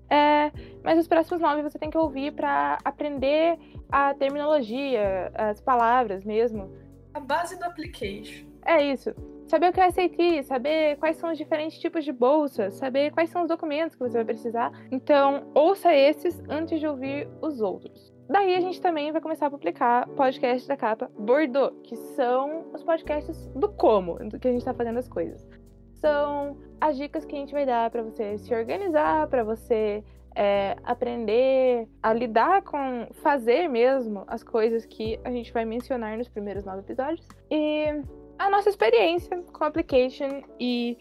É, 0.09 0.53
mas 0.85 1.01
os 1.01 1.09
próximos 1.09 1.41
9 1.41 1.65
você 1.65 1.81
tem 1.81 1.91
que 1.91 1.99
ouvir 1.99 2.33
para 2.33 2.79
aprender 2.85 3.59
a 3.91 4.15
terminologia, 4.15 5.33
as 5.35 5.61
palavras 5.61 6.25
mesmo. 6.25 6.71
A 7.13 7.19
base 7.19 7.59
do 7.59 7.65
application. 7.65 8.47
É 8.65 8.81
isso 8.81 9.13
saber 9.47 9.71
o 9.71 9.73
que 9.73 9.81
é 9.81 9.91
SAT, 9.91 10.43
saber 10.45 10.97
quais 10.97 11.17
são 11.17 11.31
os 11.31 11.39
diferentes 11.39 11.79
tipos 11.79 12.05
de 12.05 12.13
bolsa, 12.13 12.71
saber 12.71 13.13
quais 13.13 13.31
são 13.31 13.43
os 13.43 13.49
documentos 13.49 13.95
que 13.95 14.03
você 14.03 14.19
vai 14.19 14.25
precisar. 14.25 14.73
Então, 14.91 15.51
ouça 15.55 15.95
esses 15.95 16.43
antes 16.49 16.81
de 16.81 16.87
ouvir 16.87 17.29
os 17.41 17.61
outros. 17.61 18.13
Daí 18.29 18.57
a 18.57 18.61
gente 18.61 18.81
também 18.81 19.13
vai 19.13 19.21
começar 19.21 19.47
a 19.47 19.51
publicar 19.51 20.09
podcasts 20.09 20.67
da 20.67 20.77
capa 20.77 21.11
Bordeaux, 21.17 21.73
que 21.85 21.95
são 21.95 22.67
os 22.75 22.83
podcasts 22.83 23.47
do 23.55 23.69
como, 23.69 24.19
do 24.29 24.39
que 24.39 24.49
a 24.49 24.51
gente 24.51 24.61
está 24.61 24.75
fazendo 24.75 24.99
as 24.99 25.09
coisas. 25.09 25.47
São 25.95 26.57
as 26.81 26.97
dicas 26.97 27.25
que 27.25 27.37
a 27.37 27.39
gente 27.39 27.53
vai 27.53 27.65
dar 27.65 27.89
para 27.91 28.03
você 28.03 28.37
se 28.39 28.53
organizar, 28.53 29.29
para 29.29 29.45
você 29.45 30.03
é, 30.35 30.77
aprender 30.83 31.89
a 32.03 32.13
lidar 32.13 32.63
com 32.63 33.07
fazer 33.23 33.69
mesmo 33.69 34.25
as 34.27 34.43
coisas 34.43 34.85
que 34.85 35.19
a 35.25 35.31
gente 35.31 35.53
vai 35.53 35.65
mencionar 35.65 36.19
nos 36.19 36.29
primeiros 36.29 36.65
nove 36.65 36.81
episódios. 36.81 37.27
E 37.51 38.03
a 38.39 38.51
nossa 38.51 38.69
experiência 38.69 39.43
com 39.53 39.65
a 39.65 39.67
application 39.69 40.43
e 40.59 40.99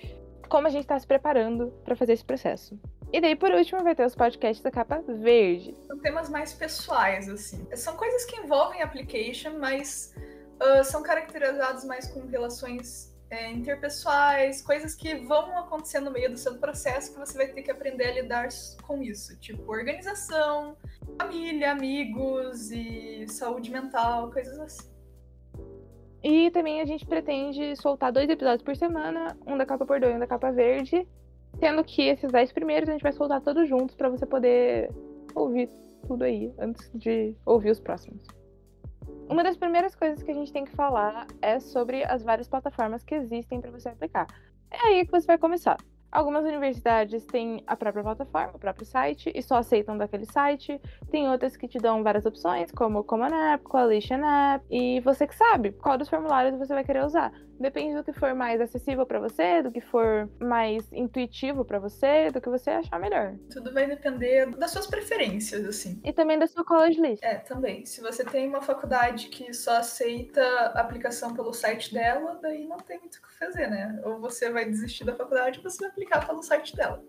como 0.50 0.68
a 0.68 0.70
gente 0.70 0.84
está 0.84 1.00
se 1.00 1.08
preparando 1.08 1.72
para 1.84 1.96
fazer 1.96 2.13
esse 2.13 2.25
processo. 2.25 2.80
E 3.12 3.22
daí, 3.22 3.36
por 3.36 3.51
último, 3.51 3.84
vai 3.84 3.96
ter 3.96 4.06
os 4.06 4.15
podcasts 4.15 4.62
da 4.62 4.72
capa 4.72 5.01
verde. 5.08 5.75
São 5.88 5.98
temas 6.00 6.30
mais 6.30 6.54
pessoais, 6.54 7.30
assim. 7.30 7.65
São 7.75 7.96
coisas 7.96 8.25
que 8.25 8.36
envolvem 8.42 8.82
application, 8.82 9.58
mas 9.60 10.13
uh, 10.62 10.84
são 10.84 11.01
caracterizados 11.01 11.86
mais 11.86 12.08
com 12.08 12.25
relações 12.27 13.15
é, 13.30 13.51
interpessoais, 13.51 14.62
coisas 14.62 14.96
que 14.96 15.15
vão 15.15 15.58
acontecer 15.58 16.00
no 16.00 16.12
meio 16.12 16.32
do 16.32 16.38
seu 16.38 16.58
processo 16.58 17.13
que 17.13 17.20
você 17.20 17.38
vai 17.38 17.48
ter 17.48 17.62
que 17.62 17.72
aprender 17.72 18.06
a 18.06 18.13
lidar 18.13 18.48
com 18.84 19.01
isso. 19.01 19.38
Tipo, 19.39 19.72
organização, 19.72 20.77
família, 21.20 21.72
amigos 21.72 22.72
e 22.72 23.25
saúde 23.27 23.72
mental, 23.72 24.32
coisas 24.32 24.58
assim. 24.60 24.95
E 26.27 26.50
também 26.50 26.82
a 26.82 26.86
gente 26.86 27.05
pretende 27.05 27.75
soltar 27.75 28.12
dois 28.12 28.27
episódios 28.27 28.63
por 28.63 28.75
semana, 28.75 29.38
um 29.46 29.55
da 29.55 29.63
capa 29.63 29.86
por 29.86 30.01
e 30.01 30.08
um 30.08 30.17
da 30.17 30.25
capa 30.25 30.51
verde. 30.51 31.08
Sendo 31.60 31.84
que 31.84 32.01
esses 32.01 32.32
dez 32.32 32.51
primeiros 32.51 32.89
a 32.89 32.94
gente 32.94 33.03
vai 33.03 33.12
soltar 33.12 33.41
todos 33.41 33.70
juntos 33.70 33.96
para 33.96 34.10
você 34.10 34.25
poder 34.25 34.89
ouvir 35.36 35.70
tudo 36.08 36.24
aí 36.24 36.51
antes 36.58 36.89
de 36.96 37.36
ouvir 37.46 37.70
os 37.70 37.79
próximos. 37.79 38.25
Uma 39.29 39.44
das 39.44 39.55
primeiras 39.55 39.94
coisas 39.94 40.24
que 40.24 40.32
a 40.32 40.34
gente 40.34 40.51
tem 40.51 40.65
que 40.65 40.72
falar 40.72 41.27
é 41.44 41.60
sobre 41.60 42.03
as 42.03 42.24
várias 42.24 42.48
plataformas 42.48 43.03
que 43.03 43.13
existem 43.13 43.62
para 43.62 43.70
você 43.70 43.89
aplicar. 43.89 44.25
É 44.72 44.88
aí 44.88 45.05
que 45.05 45.12
você 45.12 45.27
vai 45.27 45.38
começar. 45.38 45.77
Algumas 46.15 46.45
universidades 46.45 47.25
têm 47.25 47.62
a 47.67 47.75
própria 47.75 48.01
plataforma, 48.01 48.53
o 48.55 48.57
próprio 48.60 48.86
site, 48.86 49.29
e 49.36 49.43
só 49.43 49.57
aceitam 49.57 49.98
daquele 49.98 50.25
site. 50.25 50.79
Tem 51.12 51.27
outras 51.27 51.57
que 51.57 51.67
te 51.67 51.77
dão 51.77 52.03
várias 52.03 52.25
opções, 52.25 52.72
como 52.72 53.03
Common 53.03 53.36
App, 53.51 53.62
Coalition 53.65 54.24
App, 54.24 54.65
e 54.72 55.01
você 55.01 55.27
que 55.27 55.36
sabe 55.36 55.74
qual 55.74 55.98
dos 55.98 56.07
formulários 56.07 56.57
você 56.57 56.74
vai 56.74 56.86
querer 56.86 57.03
usar. 57.03 57.34
Depende 57.60 57.96
do 57.96 58.04
que 58.04 58.14
for 58.14 58.34
mais 58.34 58.60
acessível 58.60 59.06
para 59.06 59.20
você, 59.20 59.62
do 59.62 59.72
que 59.72 59.82
for 59.82 60.30
mais 60.40 60.92
intuitivo 60.92 61.64
para 61.64 61.80
você, 61.80 62.30
do 62.32 62.42
que 62.42 62.50
você 62.50 62.70
achar 62.70 63.00
melhor. 63.00 63.36
Tudo 63.52 63.74
vai 63.74 63.88
depender 63.88 64.48
das 64.58 64.72
suas 64.72 64.88
preferências, 64.88 65.66
assim. 65.66 66.00
E 66.04 66.12
também 66.12 66.38
da 66.38 66.48
sua 66.48 66.64
college 66.66 67.00
list. 67.00 67.24
É, 67.24 67.36
também. 67.36 67.86
Se 67.86 68.02
você 68.02 68.24
tem 68.24 68.48
uma 68.48 68.62
faculdade 68.62 69.28
que 69.30 69.54
só 69.54 69.78
aceita 69.78 70.42
aplicação 70.76 71.34
pelo 71.34 71.54
site 71.54 71.94
dela, 71.94 72.38
daí 72.42 72.68
não 72.68 72.78
tem 72.78 73.00
muito 73.00 73.16
o 73.16 73.22
que 73.22 73.34
fazer, 73.38 73.70
né? 73.70 74.02
Ou 74.04 74.20
você 74.20 74.50
vai 74.50 74.66
desistir 74.66 75.04
da 75.04 75.16
faculdade 75.16 75.60
ou 75.60 75.70
você 75.70 75.80
vai 75.80 75.90
aplicar 75.90 76.26
pelo 76.26 76.42
site 76.42 76.76
dela. 76.76 77.04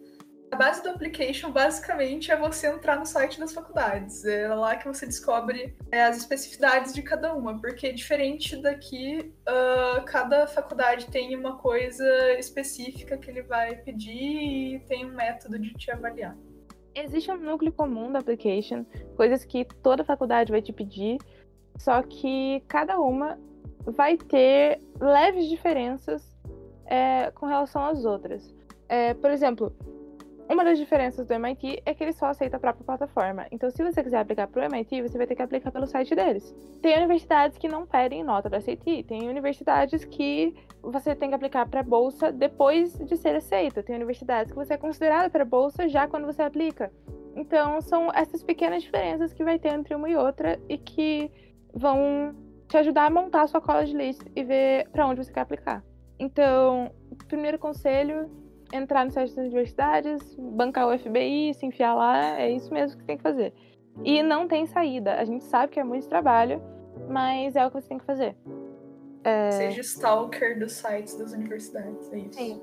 A 0.50 0.56
base 0.56 0.80
do 0.82 0.90
application, 0.90 1.50
basicamente, 1.50 2.30
é 2.30 2.36
você 2.36 2.68
entrar 2.68 2.98
no 2.98 3.04
site 3.04 3.38
das 3.38 3.52
faculdades. 3.52 4.24
É 4.24 4.46
lá 4.54 4.76
que 4.76 4.86
você 4.86 5.04
descobre 5.04 5.76
é, 5.90 6.04
as 6.04 6.16
especificidades 6.18 6.94
de 6.94 7.02
cada 7.02 7.34
uma, 7.34 7.60
porque 7.60 7.92
diferente 7.92 8.56
daqui, 8.56 9.34
uh, 9.42 10.04
cada 10.04 10.46
faculdade 10.46 11.06
tem 11.06 11.36
uma 11.36 11.56
coisa 11.58 12.32
específica 12.38 13.18
que 13.18 13.28
ele 13.28 13.42
vai 13.42 13.76
pedir 13.76 14.76
e 14.76 14.80
tem 14.86 15.04
um 15.04 15.14
método 15.14 15.58
de 15.58 15.74
te 15.74 15.90
avaliar. 15.90 16.36
Existe 16.94 17.30
um 17.30 17.36
núcleo 17.36 17.72
comum 17.72 18.10
da 18.10 18.20
application, 18.20 18.86
coisas 19.16 19.44
que 19.44 19.66
toda 19.82 20.04
faculdade 20.04 20.52
vai 20.52 20.62
te 20.62 20.72
pedir, 20.72 21.18
só 21.76 22.00
que 22.02 22.62
cada 22.68 22.98
uma 22.98 23.38
vai 23.84 24.16
ter 24.16 24.80
leves 24.98 25.48
diferenças 25.48 26.32
é, 26.86 27.30
com 27.32 27.46
relação 27.46 27.84
às 27.84 28.04
outras. 28.04 28.54
É, 28.88 29.12
por 29.14 29.30
exemplo, 29.30 29.74
uma 30.48 30.64
das 30.64 30.78
diferenças 30.78 31.26
do 31.26 31.34
MIT 31.34 31.82
é 31.84 31.92
que 31.92 32.04
ele 32.04 32.12
só 32.12 32.26
aceita 32.26 32.56
a 32.56 32.60
própria 32.60 32.84
plataforma. 32.84 33.46
Então, 33.50 33.68
se 33.68 33.82
você 33.82 34.02
quiser 34.02 34.18
aplicar 34.18 34.46
para 34.46 34.62
o 34.62 34.64
MIT, 34.64 35.02
você 35.02 35.18
vai 35.18 35.26
ter 35.26 35.34
que 35.34 35.42
aplicar 35.42 35.72
pelo 35.72 35.86
site 35.86 36.14
deles. 36.14 36.54
Tem 36.80 36.96
universidades 36.96 37.58
que 37.58 37.66
não 37.66 37.84
pedem 37.84 38.22
nota 38.22 38.48
da 38.48 38.60
SAT. 38.60 39.02
Tem 39.08 39.28
universidades 39.28 40.04
que 40.04 40.54
você 40.80 41.16
tem 41.16 41.30
que 41.30 41.34
aplicar 41.34 41.66
para 41.68 41.82
bolsa 41.82 42.30
depois 42.30 42.96
de 42.96 43.16
ser 43.16 43.34
aceita. 43.34 43.82
Tem 43.82 43.96
universidades 43.96 44.52
que 44.52 44.56
você 44.56 44.74
é 44.74 44.76
considerado 44.76 45.32
para 45.32 45.44
bolsa 45.44 45.88
já 45.88 46.06
quando 46.06 46.26
você 46.26 46.42
aplica. 46.42 46.92
Então, 47.34 47.80
são 47.80 48.10
essas 48.14 48.42
pequenas 48.42 48.84
diferenças 48.84 49.32
que 49.32 49.42
vai 49.42 49.58
ter 49.58 49.74
entre 49.74 49.94
uma 49.94 50.08
e 50.08 50.16
outra 50.16 50.60
e 50.68 50.78
que 50.78 51.30
vão 51.74 52.34
te 52.68 52.76
ajudar 52.76 53.06
a 53.06 53.10
montar 53.10 53.42
a 53.42 53.46
sua 53.48 53.60
college 53.60 53.96
list 53.96 54.22
e 54.34 54.44
ver 54.44 54.88
para 54.90 55.06
onde 55.06 55.24
você 55.24 55.32
quer 55.32 55.40
aplicar. 55.40 55.84
Então, 56.18 56.90
primeiro 57.28 57.58
conselho, 57.58 58.30
entrar 58.72 59.04
no 59.04 59.10
site 59.10 59.34
das 59.34 59.46
universidades, 59.46 60.36
bancar 60.38 60.88
o 60.88 60.98
FBI, 60.98 61.54
se 61.54 61.66
enfiar 61.66 61.94
lá, 61.94 62.40
é 62.40 62.50
isso 62.50 62.72
mesmo 62.72 62.96
que 62.96 63.02
você 63.02 63.06
tem 63.06 63.16
que 63.16 63.22
fazer. 63.22 63.52
E 64.04 64.22
não 64.22 64.46
tem 64.46 64.66
saída. 64.66 65.14
A 65.14 65.24
gente 65.24 65.44
sabe 65.44 65.72
que 65.72 65.80
é 65.80 65.84
muito 65.84 66.08
trabalho, 66.08 66.62
mas 67.08 67.56
é 67.56 67.64
o 67.64 67.70
que 67.70 67.80
você 67.80 67.88
tem 67.88 67.98
que 67.98 68.04
fazer. 68.04 68.36
É... 69.24 69.50
Seja 69.50 69.80
stalker 69.80 70.58
dos 70.58 70.72
sites 70.72 71.18
das 71.18 71.32
universidades, 71.32 72.12
é 72.12 72.18
isso. 72.18 72.34
Sim. 72.34 72.60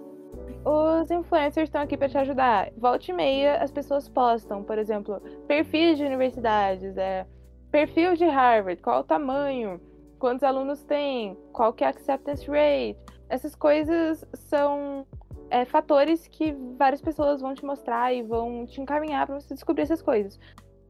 Os 0.65 1.12
influencers 1.12 1.67
estão 1.67 1.81
aqui 1.81 1.98
para 1.98 2.10
te 2.10 2.17
ajudar. 2.17 2.72
Volte 2.77 3.12
e 3.12 3.13
meia, 3.13 3.57
as 3.57 3.72
pessoas 3.72 4.07
postam, 4.07 4.63
por 4.63 4.78
exemplo, 4.78 5.21
perfis 5.47 5.97
de 5.97 6.06
universidades, 6.06 6.97
é, 6.97 7.25
perfil 7.71 8.15
de 8.15 8.25
Harvard, 8.25 8.82
qual 8.82 9.01
o 9.01 9.04
tamanho, 9.04 9.80
quantos 10.19 10.43
alunos 10.43 10.84
tem, 10.84 11.38
qual 11.51 11.73
que 11.73 11.84
é 11.84 11.88
a 11.88 11.89
acceptance 11.89 12.47
rate. 12.47 12.97
Essas 13.30 13.56
coisas 13.56 14.25
são 14.34 15.06
é, 15.54 15.66
fatores 15.66 16.28
que 16.28 16.52
várias 16.80 17.00
pessoas 17.00 17.39
vão 17.39 17.54
te 17.54 17.63
mostrar 17.63 18.12
e 18.12 18.24
vão 18.24 18.66
te 18.66 18.82
encaminhar 18.82 19.28
para 19.28 19.39
você 19.39 19.54
descobrir 19.54 19.84
essas 19.84 20.02
coisas. 20.02 20.39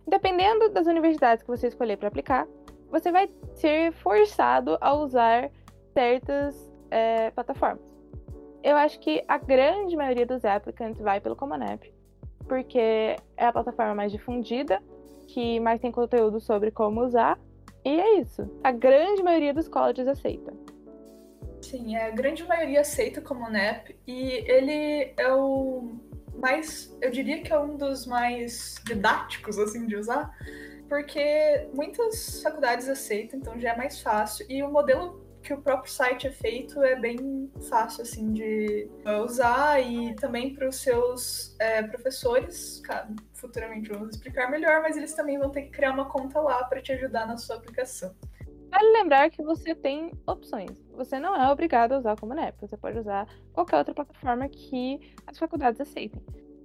Dependendo 0.08 0.70
das 0.70 0.88
universidades 0.88 1.44
que 1.44 1.50
você 1.50 1.68
escolher 1.68 1.98
para 1.98 2.08
aplicar, 2.08 2.48
você 2.90 3.12
vai 3.12 3.30
ser 3.56 3.92
forçado 3.92 4.78
a 4.80 4.94
usar 4.94 5.52
certas 5.94 6.72
é, 6.90 7.30
plataformas. 7.32 7.84
Eu 8.64 8.78
acho 8.78 9.02
que 9.02 9.22
a 9.28 9.38
grande 9.38 9.98
maioria 9.98 10.26
dos 10.26 10.46
applicants 10.46 11.02
vai 11.02 11.20
pelo 11.20 11.36
Common 11.36 11.62
App, 11.62 11.94
porque 12.48 13.18
é 13.36 13.46
a 13.46 13.52
plataforma 13.52 13.94
mais 13.94 14.14
difundida, 14.14 14.82
que 15.28 15.60
mais 15.60 15.82
tem 15.82 15.92
conteúdo 15.92 16.40
sobre 16.40 16.72
como 16.72 17.04
usar, 17.04 17.38
e 17.84 18.00
é 18.00 18.20
isso. 18.22 18.50
A 18.64 18.72
grande 18.72 19.22
maioria 19.22 19.54
dos 19.54 19.68
colleges 19.68 20.08
aceita. 20.08 20.54
Sim, 21.64 21.96
a 21.96 22.12
grande 22.12 22.44
maioria 22.44 22.82
aceita 22.82 23.22
como 23.22 23.50
NEP 23.50 23.98
e 24.06 24.44
ele 24.52 25.14
é 25.16 25.34
o 25.34 25.98
mais, 26.36 26.94
eu 27.02 27.10
diria 27.10 27.42
que 27.42 27.54
é 27.54 27.58
um 27.58 27.78
dos 27.78 28.06
mais 28.06 28.76
didáticos 28.86 29.58
assim 29.58 29.88
de 29.88 29.96
usar, 29.96 30.30
porque 30.90 31.70
muitas 31.74 32.44
faculdades 32.44 32.90
aceitam, 32.90 33.40
então 33.40 33.58
já 33.58 33.70
é 33.70 33.78
mais 33.78 34.02
fácil 34.02 34.46
e 34.50 34.62
o 34.62 34.70
modelo 34.70 35.24
que 35.42 35.54
o 35.54 35.62
próprio 35.62 35.92
site 35.92 36.28
é 36.28 36.32
feito 36.32 36.82
é 36.84 36.98
bem 36.98 37.50
fácil 37.70 38.02
assim 38.02 38.34
de 38.34 38.90
usar 39.24 39.80
e 39.82 40.14
também 40.16 40.54
para 40.54 40.68
os 40.68 40.78
seus 40.82 41.56
é, 41.60 41.82
professores, 41.84 42.82
futuramente 43.34 43.90
vamos 43.90 44.16
explicar 44.16 44.52
melhor, 44.52 44.82
mas 44.82 44.98
eles 44.98 45.14
também 45.14 45.38
vão 45.38 45.50
ter 45.50 45.64
que 45.64 45.70
criar 45.70 45.92
uma 45.92 46.10
conta 46.10 46.40
lá 46.40 46.64
para 46.66 46.82
te 46.82 46.92
ajudar 46.92 47.26
na 47.26 47.38
sua 47.38 47.56
aplicação. 47.56 48.14
Vale 48.74 48.92
lembrar 48.92 49.30
que 49.30 49.44
você 49.44 49.76
tem 49.76 50.12
opções. 50.26 50.72
Você 50.96 51.20
não 51.20 51.36
é 51.36 51.52
obrigado 51.52 51.92
a 51.92 52.00
usar 52.00 52.20
como 52.20 52.34
NEP. 52.34 52.60
Você 52.60 52.76
pode 52.76 52.98
usar 52.98 53.28
qualquer 53.54 53.78
outra 53.78 53.94
plataforma 53.94 54.50
que 54.50 55.00
as 55.28 55.38
faculdades 55.38 55.80
aceitem. 55.80 56.20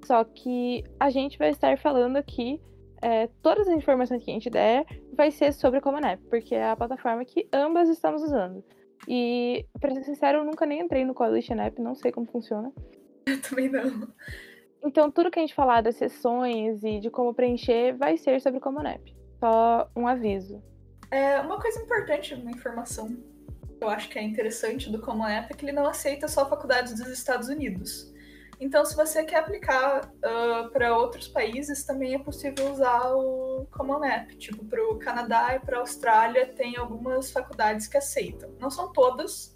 Só 0.05 0.25
que 0.25 0.83
a 0.99 1.11
gente 1.11 1.37
vai 1.37 1.51
estar 1.51 1.77
falando 1.77 2.17
aqui 2.17 2.63
é, 3.03 3.27
todas 3.43 3.69
as 3.69 3.75
informações 3.75 4.25
que 4.25 4.31
a 4.31 4.35
gente 4.35 4.49
der 4.49 4.87
vai 5.13 5.31
ser 5.31 5.53
sobre 5.53 5.83
como 5.83 6.01
NEP, 6.01 6.23
porque 6.31 6.55
é 6.55 6.71
a 6.71 6.77
plataforma 6.77 7.23
que 7.27 7.47
ambas 7.53 7.91
estamos 7.91 8.23
usando. 8.23 8.65
E, 9.07 9.67
pra 9.79 9.93
ser 9.93 10.03
sincero, 10.05 10.39
eu 10.39 10.45
nunca 10.45 10.65
nem 10.65 10.81
entrei 10.81 11.05
no 11.05 11.13
Coalition 11.13 11.61
App, 11.61 11.81
não 11.81 11.95
sei 11.95 12.11
como 12.11 12.27
funciona. 12.27 12.73
Eu 13.27 13.43
também 13.43 13.69
não. 13.69 14.09
Então, 14.83 15.11
tudo 15.11 15.31
que 15.31 15.39
a 15.39 15.43
gente 15.43 15.55
falar 15.55 15.83
das 15.83 15.97
sessões 15.97 16.83
e 16.83 17.01
de 17.01 17.11
como 17.11 17.35
preencher 17.35 17.95
vai 17.99 18.17
ser 18.17 18.41
sobre 18.41 18.61
como 18.61 18.83
NEP. 18.83 19.15
Só 19.39 19.91
um 19.95 20.07
aviso. 20.09 20.63
É, 21.11 21.41
uma 21.41 21.59
coisa 21.59 21.81
importante, 21.81 22.35
uma 22.35 22.51
informação 22.51 23.09
que 23.79 23.85
eu 23.85 23.89
acho 23.89 24.09
que 24.09 24.19
é 24.19 24.23
interessante 24.23 24.91
do 24.91 25.01
Common 25.01 25.29
App 25.29 25.53
é 25.53 25.57
que 25.57 25.65
ele 25.65 25.73
não 25.73 25.87
aceita 25.87 26.29
só 26.29 26.49
faculdades 26.49 26.95
dos 26.95 27.09
Estados 27.09 27.49
Unidos. 27.49 28.13
Então, 28.61 28.85
se 28.85 28.97
você 28.97 29.23
quer 29.23 29.37
aplicar 29.37 30.07
uh, 30.07 30.69
para 30.71 30.97
outros 30.97 31.29
países, 31.29 31.85
também 31.85 32.15
é 32.15 32.19
possível 32.19 32.73
usar 32.73 33.13
o 33.15 33.67
Common 33.71 34.05
App. 34.05 34.37
Tipo, 34.37 34.65
para 34.65 34.83
o 34.91 34.99
Canadá 34.99 35.55
e 35.55 35.61
para 35.61 35.77
a 35.77 35.81
Austrália, 35.81 36.47
tem 36.49 36.77
algumas 36.77 37.31
faculdades 37.31 37.87
que 37.87 37.97
aceitam. 37.97 38.51
Não 38.59 38.69
são 38.69 38.93
todas, 38.93 39.55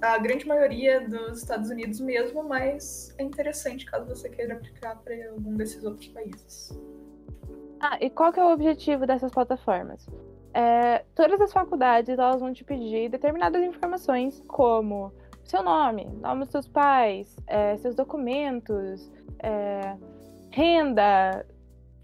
a 0.00 0.18
grande 0.18 0.46
maioria 0.46 1.00
dos 1.00 1.38
Estados 1.38 1.68
Unidos 1.68 2.00
mesmo, 2.00 2.44
mas 2.44 3.12
é 3.18 3.24
interessante 3.24 3.84
caso 3.84 4.06
você 4.06 4.28
queira 4.28 4.54
aplicar 4.54 4.96
para 4.96 5.14
algum 5.30 5.56
desses 5.56 5.82
outros 5.82 6.08
países. 6.08 6.78
Ah, 7.80 7.98
e 8.00 8.08
qual 8.08 8.32
que 8.32 8.38
é 8.38 8.44
o 8.44 8.52
objetivo 8.52 9.06
dessas 9.06 9.32
plataformas? 9.32 10.06
É, 10.58 11.04
todas 11.14 11.40
as 11.40 11.52
faculdades 11.52 12.18
elas 12.18 12.40
vão 12.40 12.52
te 12.52 12.64
pedir 12.64 13.08
determinadas 13.08 13.62
informações, 13.62 14.42
como 14.48 15.12
seu 15.44 15.62
nome, 15.62 16.04
nome 16.20 16.40
dos 16.40 16.50
seus 16.50 16.66
pais, 16.66 17.36
é, 17.46 17.76
seus 17.76 17.94
documentos, 17.94 19.08
é, 19.38 19.96
renda, 20.50 21.46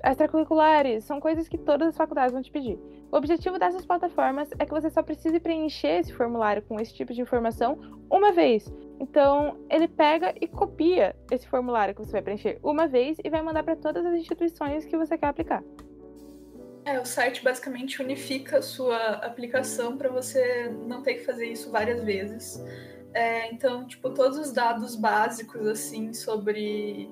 extracurriculares, 0.05 1.03
são 1.03 1.19
coisas 1.19 1.49
que 1.49 1.59
todas 1.59 1.88
as 1.88 1.97
faculdades 1.97 2.33
vão 2.33 2.43
te 2.43 2.53
pedir. 2.53 2.79
O 3.11 3.17
objetivo 3.17 3.59
dessas 3.59 3.85
plataformas 3.85 4.49
é 4.57 4.64
que 4.64 4.73
você 4.73 4.88
só 4.88 5.03
precise 5.03 5.40
preencher 5.40 5.99
esse 5.99 6.12
formulário 6.12 6.62
com 6.62 6.79
esse 6.79 6.95
tipo 6.95 7.12
de 7.12 7.21
informação 7.21 7.77
uma 8.09 8.31
vez. 8.31 8.73
Então, 9.01 9.57
ele 9.69 9.88
pega 9.88 10.33
e 10.40 10.47
copia 10.47 11.17
esse 11.29 11.49
formulário 11.49 11.93
que 11.93 12.05
você 12.05 12.12
vai 12.12 12.23
preencher 12.23 12.61
uma 12.62 12.87
vez 12.87 13.17
e 13.25 13.29
vai 13.29 13.43
mandar 13.43 13.64
para 13.64 13.75
todas 13.75 14.07
as 14.07 14.14
instituições 14.14 14.85
que 14.85 14.97
você 14.97 15.19
quer 15.19 15.27
aplicar. 15.27 15.64
É, 16.85 17.01
o 17.01 17.05
site 17.07 17.42
basicamente 17.42 18.03
unifica 18.03 18.59
a 18.59 18.62
sua 18.62 18.99
aplicação 19.14 19.97
para 19.97 20.11
você 20.11 20.68
não 20.87 21.03
ter 21.03 21.14
que 21.14 21.25
fazer 21.25 21.47
isso 21.47 21.70
várias 21.70 22.03
vezes. 22.05 22.62
É, 23.14 23.51
então, 23.51 23.87
tipo, 23.87 24.11
todos 24.11 24.37
os 24.37 24.53
dados 24.53 24.94
básicos, 24.94 25.66
assim, 25.66 26.12
sobre 26.12 27.11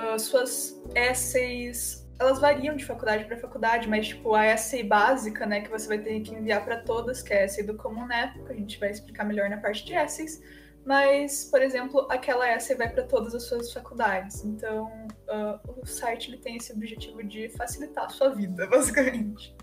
uh, 0.00 0.18
suas 0.18 0.82
essays, 0.94 2.04
elas 2.18 2.40
variam 2.40 2.74
de 2.74 2.84
faculdade 2.84 3.24
para 3.24 3.36
faculdade, 3.36 3.88
mas, 3.88 4.08
tipo, 4.08 4.34
a 4.34 4.46
essay 4.46 4.82
básica, 4.82 5.46
né, 5.46 5.60
que 5.60 5.70
você 5.70 5.86
vai 5.86 5.98
ter 5.98 6.20
que 6.20 6.34
enviar 6.34 6.64
para 6.64 6.78
todas, 6.78 7.22
que 7.22 7.32
é 7.32 7.42
a 7.42 7.44
essay 7.44 7.62
do 7.62 7.76
Common 7.76 8.10
App, 8.10 8.42
que 8.42 8.52
a 8.52 8.56
gente 8.56 8.80
vai 8.80 8.90
explicar 8.90 9.24
melhor 9.24 9.48
na 9.48 9.58
parte 9.58 9.84
de 9.84 9.94
essays, 9.94 10.42
mas, 10.84 11.44
por 11.44 11.62
exemplo, 11.62 12.06
aquela 12.10 12.48
essay 12.48 12.76
vai 12.76 12.88
para 12.88 13.04
todas 13.04 13.34
as 13.34 13.44
suas 13.44 13.72
faculdades. 13.72 14.44
Então, 14.44 14.86
uh, 15.28 15.80
o 15.80 15.86
site 15.86 16.30
ele 16.30 16.38
tem 16.38 16.56
esse 16.56 16.72
objetivo 16.72 17.22
de 17.22 17.48
facilitar 17.50 18.04
a 18.04 18.08
sua 18.10 18.30
vida, 18.30 18.66
basicamente. 18.70 19.54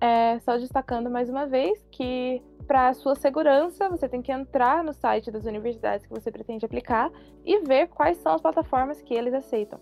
É, 0.00 0.38
só 0.40 0.56
destacando 0.56 1.10
mais 1.10 1.28
uma 1.28 1.46
vez 1.46 1.78
que 1.90 2.42
para 2.66 2.94
sua 2.94 3.16
segurança, 3.16 3.88
você 3.88 4.08
tem 4.08 4.22
que 4.22 4.30
entrar 4.30 4.84
no 4.84 4.92
site 4.92 5.28
das 5.28 5.44
universidades 5.44 6.06
que 6.06 6.12
você 6.12 6.30
pretende 6.30 6.64
aplicar 6.64 7.10
e 7.44 7.58
ver 7.64 7.88
quais 7.88 8.16
são 8.18 8.32
as 8.32 8.40
plataformas 8.40 9.02
que 9.02 9.12
eles 9.12 9.34
aceitam. 9.34 9.80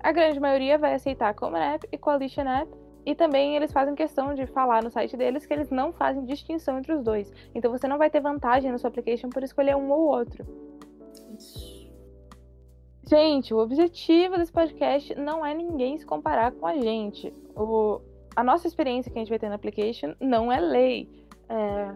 A 0.00 0.12
grande 0.12 0.38
maioria 0.38 0.76
vai 0.76 0.92
aceitar 0.92 1.32
Common 1.34 1.56
App 1.56 1.88
e 1.90 1.96
Coalition 1.96 2.46
App, 2.46 2.70
e 3.06 3.14
também 3.14 3.54
eles 3.54 3.72
fazem 3.72 3.94
questão 3.94 4.34
de 4.34 4.46
falar 4.46 4.82
no 4.82 4.90
site 4.90 5.16
deles 5.16 5.46
que 5.46 5.54
eles 5.54 5.70
não 5.70 5.92
fazem 5.92 6.24
distinção 6.24 6.76
entre 6.76 6.92
os 6.92 7.04
dois. 7.04 7.32
Então 7.54 7.70
você 7.70 7.86
não 7.86 7.96
vai 7.96 8.10
ter 8.10 8.20
vantagem 8.20 8.72
no 8.72 8.78
seu 8.78 8.88
application 8.88 9.30
por 9.30 9.44
escolher 9.44 9.76
um 9.76 9.88
ou 9.92 10.08
outro. 10.08 10.44
Gente, 13.08 13.54
o 13.54 13.58
objetivo 13.58 14.36
desse 14.36 14.50
podcast 14.50 15.14
não 15.14 15.46
é 15.46 15.54
ninguém 15.54 15.96
se 15.96 16.04
comparar 16.04 16.50
com 16.50 16.66
a 16.66 16.76
gente. 16.76 17.32
O, 17.54 18.00
a 18.34 18.42
nossa 18.42 18.66
experiência 18.66 19.12
que 19.12 19.16
a 19.16 19.20
gente 19.20 19.28
vai 19.28 19.38
ter 19.38 19.48
no 19.48 19.54
application 19.54 20.14
não 20.20 20.50
é 20.50 20.58
lei. 20.58 21.08
É, 21.48 21.94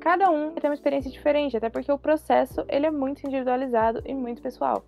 cada 0.00 0.28
um 0.28 0.52
ter 0.54 0.66
uma 0.66 0.74
experiência 0.74 1.08
diferente, 1.08 1.56
até 1.56 1.70
porque 1.70 1.92
o 1.92 1.98
processo 1.98 2.64
ele 2.68 2.86
é 2.86 2.90
muito 2.90 3.24
individualizado 3.24 4.02
e 4.04 4.12
muito 4.12 4.42
pessoal. 4.42 4.84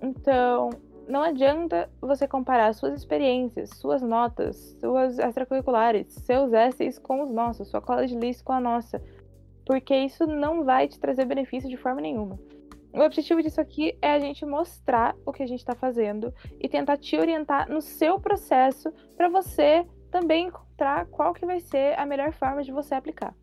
Então, 0.00 0.70
não 1.08 1.22
adianta 1.22 1.88
você 2.00 2.26
comparar 2.26 2.72
suas 2.74 2.94
experiências, 2.94 3.70
suas 3.70 4.02
notas, 4.02 4.56
suas 4.80 5.18
extracurriculares, 5.18 6.12
seus 6.12 6.52
essays 6.52 6.98
com 6.98 7.22
os 7.22 7.30
nossos, 7.30 7.68
sua 7.68 7.80
college 7.80 8.16
list 8.16 8.42
com 8.42 8.52
a 8.52 8.60
nossa, 8.60 9.02
porque 9.64 9.94
isso 9.96 10.26
não 10.26 10.64
vai 10.64 10.88
te 10.88 10.98
trazer 10.98 11.24
benefício 11.24 11.68
de 11.68 11.76
forma 11.76 12.00
nenhuma. 12.00 12.38
O 12.92 13.00
objetivo 13.00 13.42
disso 13.42 13.60
aqui 13.60 13.96
é 14.00 14.12
a 14.12 14.18
gente 14.18 14.46
mostrar 14.46 15.14
o 15.26 15.32
que 15.32 15.42
a 15.42 15.46
gente 15.46 15.60
está 15.60 15.74
fazendo 15.74 16.32
e 16.58 16.68
tentar 16.68 16.96
te 16.96 17.16
orientar 17.16 17.68
no 17.68 17.82
seu 17.82 18.18
processo 18.18 18.90
para 19.16 19.28
você 19.28 19.86
também 20.10 20.46
encontrar 20.46 21.06
qual 21.06 21.34
que 21.34 21.44
vai 21.44 21.60
ser 21.60 21.98
a 21.98 22.06
melhor 22.06 22.32
forma 22.32 22.62
de 22.62 22.72
você 22.72 22.94
aplicar. 22.94 23.34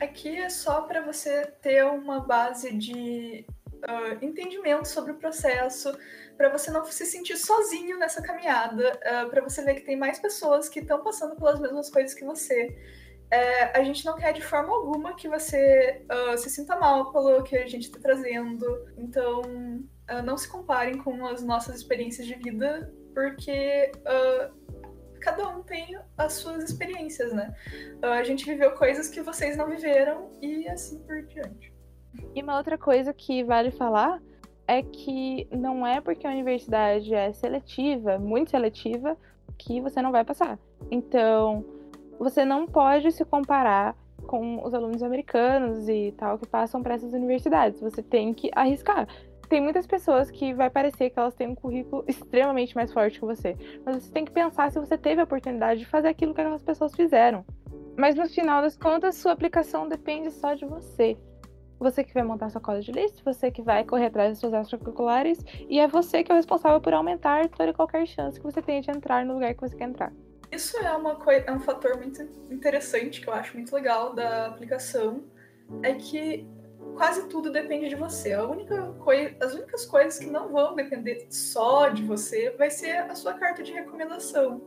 Aqui 0.00 0.36
é 0.36 0.48
só 0.48 0.82
para 0.82 1.00
você 1.00 1.46
ter 1.60 1.84
uma 1.84 2.20
base 2.20 2.72
de 2.76 3.44
uh, 3.86 4.24
entendimento 4.24 4.86
sobre 4.86 5.12
o 5.12 5.16
processo, 5.16 5.96
para 6.36 6.48
você 6.48 6.70
não 6.70 6.84
se 6.84 7.06
sentir 7.06 7.36
sozinho 7.36 7.98
nessa 7.98 8.22
caminhada, 8.22 8.92
uh, 8.96 9.30
para 9.30 9.42
você 9.42 9.62
ver 9.62 9.74
que 9.74 9.82
tem 9.82 9.96
mais 9.96 10.18
pessoas 10.18 10.68
que 10.68 10.80
estão 10.80 11.02
passando 11.02 11.36
pelas 11.36 11.60
mesmas 11.60 11.90
coisas 11.90 12.14
que 12.14 12.24
você 12.24 12.76
é, 13.30 13.78
a 13.78 13.84
gente 13.84 14.06
não 14.06 14.16
quer 14.16 14.32
de 14.32 14.40
forma 14.40 14.74
alguma 14.74 15.14
que 15.14 15.28
você 15.28 16.02
uh, 16.10 16.38
se 16.38 16.48
sinta 16.48 16.76
mal 16.76 17.12
pelo 17.12 17.42
que 17.42 17.58
a 17.58 17.66
gente 17.66 17.84
está 17.84 17.98
trazendo. 18.00 18.88
Então, 18.96 19.42
não 20.24 20.38
se 20.38 20.48
comparem 20.48 20.96
com 20.96 21.26
as 21.26 21.42
nossas 21.42 21.76
experiências 21.76 22.26
de 22.26 22.34
vida, 22.36 22.90
porque 23.12 23.92
cada 25.20 25.46
um 25.50 25.62
tem 25.62 25.98
as 26.16 26.32
suas 26.32 26.64
experiências, 26.64 27.30
né? 27.34 27.54
a 28.00 28.22
gente 28.22 28.46
viveu 28.46 28.70
coisas 28.70 29.10
que 29.10 29.20
vocês 29.20 29.58
não 29.58 29.68
viveram 29.68 30.32
e 30.40 30.66
assim 30.66 30.98
por 31.00 31.22
diante. 31.26 31.77
E 32.34 32.42
uma 32.42 32.56
outra 32.56 32.78
coisa 32.78 33.12
que 33.12 33.42
vale 33.42 33.70
falar 33.70 34.20
é 34.66 34.82
que 34.82 35.48
não 35.50 35.86
é 35.86 36.00
porque 36.00 36.26
a 36.26 36.30
universidade 36.30 37.14
é 37.14 37.32
seletiva, 37.32 38.18
muito 38.18 38.50
seletiva, 38.50 39.16
que 39.56 39.80
você 39.80 40.02
não 40.02 40.12
vai 40.12 40.24
passar. 40.24 40.58
Então 40.90 41.64
você 42.18 42.44
não 42.44 42.66
pode 42.66 43.10
se 43.12 43.24
comparar 43.24 43.96
com 44.26 44.62
os 44.64 44.74
alunos 44.74 45.02
americanos 45.02 45.88
e 45.88 46.12
tal 46.16 46.38
que 46.38 46.46
passam 46.46 46.82
para 46.82 46.94
essas 46.94 47.12
universidades. 47.12 47.80
Você 47.80 48.02
tem 48.02 48.34
que 48.34 48.50
arriscar. 48.54 49.08
Tem 49.48 49.62
muitas 49.62 49.86
pessoas 49.86 50.30
que 50.30 50.52
vai 50.52 50.68
parecer 50.68 51.08
que 51.08 51.18
elas 51.18 51.34
têm 51.34 51.48
um 51.48 51.54
currículo 51.54 52.04
extremamente 52.06 52.76
mais 52.76 52.92
forte 52.92 53.18
que 53.18 53.24
você, 53.24 53.56
mas 53.84 53.96
você 53.96 54.12
tem 54.12 54.26
que 54.26 54.30
pensar 54.30 54.70
se 54.70 54.78
você 54.78 54.98
teve 54.98 55.22
a 55.22 55.24
oportunidade 55.24 55.80
de 55.80 55.86
fazer 55.86 56.08
aquilo 56.08 56.34
que 56.34 56.40
aquelas 56.42 56.62
pessoas 56.62 56.94
fizeram. 56.94 57.46
Mas 57.96 58.14
no 58.14 58.28
final 58.28 58.60
das 58.60 58.76
contas, 58.76 59.16
sua 59.16 59.32
aplicação 59.32 59.88
depende 59.88 60.30
só 60.30 60.52
de 60.52 60.66
você. 60.66 61.16
Você 61.78 62.02
que 62.02 62.12
vai 62.12 62.22
montar 62.22 62.50
sua 62.50 62.60
college 62.60 62.90
list, 62.90 63.22
você 63.24 63.50
que 63.50 63.62
vai 63.62 63.84
correr 63.84 64.06
atrás 64.06 64.30
das 64.30 64.38
suas 64.38 64.52
extracurriculares, 64.52 65.38
e 65.68 65.78
é 65.78 65.86
você 65.86 66.24
que 66.24 66.32
é 66.32 66.34
o 66.34 66.36
responsável 66.36 66.80
por 66.80 66.92
aumentar 66.92 67.48
toda 67.48 67.70
e 67.70 67.74
qualquer 67.74 68.06
chance 68.06 68.38
que 68.38 68.44
você 68.44 68.60
tenha 68.60 68.82
de 68.82 68.90
entrar 68.90 69.24
no 69.24 69.34
lugar 69.34 69.54
que 69.54 69.60
você 69.60 69.76
quer 69.76 69.88
entrar. 69.88 70.12
Isso 70.50 70.76
é, 70.78 70.90
uma 70.96 71.16
é 71.28 71.52
um 71.52 71.60
fator 71.60 71.96
muito 71.98 72.22
interessante 72.50 73.20
que 73.20 73.28
eu 73.28 73.34
acho 73.34 73.54
muito 73.54 73.72
legal 73.74 74.14
da 74.14 74.46
aplicação, 74.46 75.22
é 75.82 75.92
que 75.94 76.46
quase 76.96 77.28
tudo 77.28 77.52
depende 77.52 77.88
de 77.88 77.94
você. 77.94 78.32
A 78.32 78.44
única 78.44 78.94
as 79.40 79.54
únicas 79.54 79.86
coisas 79.86 80.18
que 80.18 80.26
não 80.26 80.48
vão 80.48 80.74
depender 80.74 81.26
só 81.30 81.88
de 81.88 82.02
você 82.02 82.50
vai 82.50 82.70
ser 82.70 82.96
a 82.96 83.14
sua 83.14 83.34
carta 83.34 83.62
de 83.62 83.72
recomendação, 83.72 84.62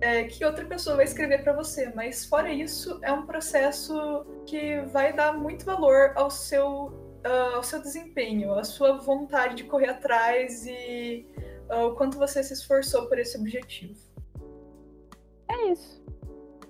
é, 0.00 0.24
que 0.24 0.44
outra 0.44 0.64
pessoa 0.64 0.96
vai 0.96 1.04
escrever 1.04 1.42
para 1.42 1.52
você. 1.52 1.92
Mas 1.94 2.24
fora 2.24 2.52
isso, 2.52 2.98
é 3.02 3.12
um 3.12 3.26
processo 3.26 4.24
que 4.46 4.80
vai 4.92 5.12
dar 5.12 5.32
muito 5.32 5.64
valor 5.64 6.12
ao 6.14 6.30
seu, 6.30 6.86
uh, 7.24 7.56
ao 7.56 7.62
seu 7.62 7.80
desempenho, 7.80 8.52
à 8.54 8.64
sua 8.64 8.98
vontade 8.98 9.56
de 9.56 9.64
correr 9.64 9.90
atrás 9.90 10.66
e 10.66 11.26
uh, 11.70 11.86
o 11.86 11.94
quanto 11.94 12.18
você 12.18 12.42
se 12.42 12.52
esforçou 12.52 13.06
por 13.08 13.18
esse 13.18 13.38
objetivo. 13.38 13.98
É 15.48 15.72
isso. 15.72 16.04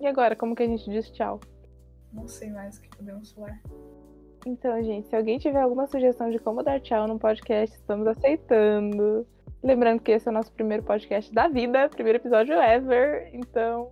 E 0.00 0.06
agora, 0.06 0.36
como 0.36 0.54
que 0.54 0.62
a 0.62 0.66
gente 0.66 0.88
diz 0.90 1.10
tchau? 1.10 1.40
Não 2.12 2.28
sei 2.28 2.50
mais 2.50 2.78
o 2.78 2.82
que 2.82 2.88
podemos 2.96 3.32
falar. 3.32 3.60
Então, 4.46 4.80
gente, 4.82 5.08
se 5.08 5.16
alguém 5.16 5.38
tiver 5.38 5.60
alguma 5.60 5.86
sugestão 5.86 6.30
de 6.30 6.38
como 6.38 6.62
dar 6.62 6.80
tchau 6.80 7.08
no 7.08 7.18
podcast, 7.18 7.74
estamos 7.76 8.06
aceitando. 8.06 9.26
Lembrando 9.62 10.00
que 10.00 10.12
esse 10.12 10.28
é 10.28 10.30
o 10.30 10.34
nosso 10.34 10.52
primeiro 10.52 10.82
podcast 10.82 11.32
da 11.32 11.48
vida, 11.48 11.88
primeiro 11.88 12.18
episódio 12.18 12.54
ever. 12.54 13.30
Então, 13.32 13.90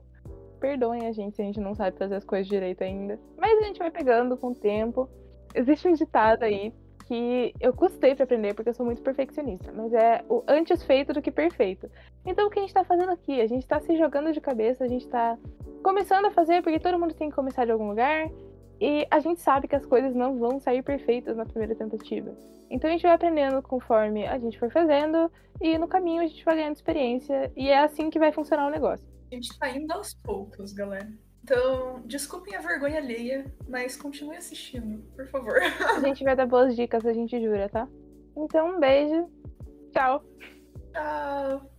perdoem 0.61 1.07
a 1.07 1.13
gente 1.13 1.37
se 1.37 1.43
a 1.43 1.45
gente 1.45 1.61
não 1.61 1.75
sabe 1.75 1.99
fazer 1.99 2.15
as 2.15 2.25
coisas 2.25 2.47
direito 2.47 2.83
ainda. 2.83 3.19
Mas 3.37 3.59
a 3.59 3.63
gente 3.67 3.79
vai 3.79 3.91
pegando 3.91 4.37
com 4.37 4.49
o 4.49 4.55
tempo. 4.55 5.09
Existe 5.55 5.89
um 5.89 5.93
ditado 5.93 6.43
aí 6.43 6.73
que 7.07 7.55
eu 7.61 7.73
custei 7.73 8.15
para 8.15 8.25
aprender 8.25 8.55
porque 8.55 8.71
eu 8.71 8.75
sou 8.75 8.87
muito 8.87 9.03
perfeccionista, 9.03 9.71
mas 9.73 9.93
é 9.93 10.25
o 10.29 10.43
antes 10.49 10.83
feito 10.85 11.13
do 11.13 11.21
que 11.21 11.31
perfeito. 11.31 11.91
Então 12.25 12.47
o 12.47 12.51
que 12.51 12.59
a 12.59 12.63
gente 12.63 12.73
tá 12.73 12.85
fazendo 12.85 13.11
aqui? 13.11 13.41
A 13.41 13.47
gente 13.47 13.67
tá 13.67 13.79
se 13.81 13.97
jogando 13.97 14.33
de 14.33 14.41
cabeça, 14.41 14.85
a 14.85 14.89
gente 14.89 15.07
tá 15.09 15.37
começando 15.83 16.25
a 16.27 16.31
fazer 16.31 16.63
porque 16.63 16.81
todo 16.81 16.99
mundo 16.99 17.15
tem 17.15 17.29
que 17.29 17.37
começar 17.37 17.67
de 17.67 17.73
algum 17.73 17.89
lugar 17.89 18.31
e 18.81 19.07
a 19.11 19.21
gente 19.21 19.41
sabe 19.41 19.69
que 19.69 19.77
as 19.77 19.87
coisas 19.87 20.15
não 20.15 20.39
vão 20.39 20.59
sair 20.59 20.83
perfeitas 20.83 21.37
na 21.37 21.45
primeira 21.45 21.75
tentativa. 21.75 22.35
Então 22.71 22.89
a 22.89 22.93
gente 22.93 23.03
vai 23.03 23.13
aprendendo 23.13 23.63
conforme 23.63 24.27
a 24.27 24.39
gente 24.39 24.59
for 24.59 24.71
fazendo 24.71 25.31
e 25.61 25.79
no 25.79 25.87
caminho 25.87 26.23
a 26.23 26.27
gente 26.27 26.45
vai 26.45 26.57
ganhando 26.57 26.77
experiência 26.77 27.53
e 27.57 27.69
é 27.69 27.79
assim 27.79 28.11
que 28.11 28.19
vai 28.19 28.33
funcionar 28.33 28.67
o 28.67 28.71
negócio. 28.71 29.07
A 29.31 29.35
gente 29.35 29.59
tá 29.59 29.69
indo 29.71 29.93
aos 29.93 30.15
poucos, 30.15 30.73
galera. 30.73 31.09
Então, 31.43 32.01
desculpem 32.07 32.57
a 32.57 32.61
vergonha 32.61 32.97
alheia, 32.97 33.45
mas 33.69 33.97
continue 33.97 34.37
assistindo, 34.37 35.03
por 35.15 35.27
favor. 35.29 35.59
A 35.95 36.01
gente 36.01 36.25
vai 36.25 36.35
dar 36.35 36.47
boas 36.47 36.75
dicas, 36.75 37.05
a 37.05 37.13
gente 37.13 37.39
jura, 37.39 37.69
tá? 37.69 37.87
Então, 38.35 38.77
um 38.77 38.81
beijo. 38.81 39.29
Tchau. 39.93 40.25
Tchau. 40.91 41.74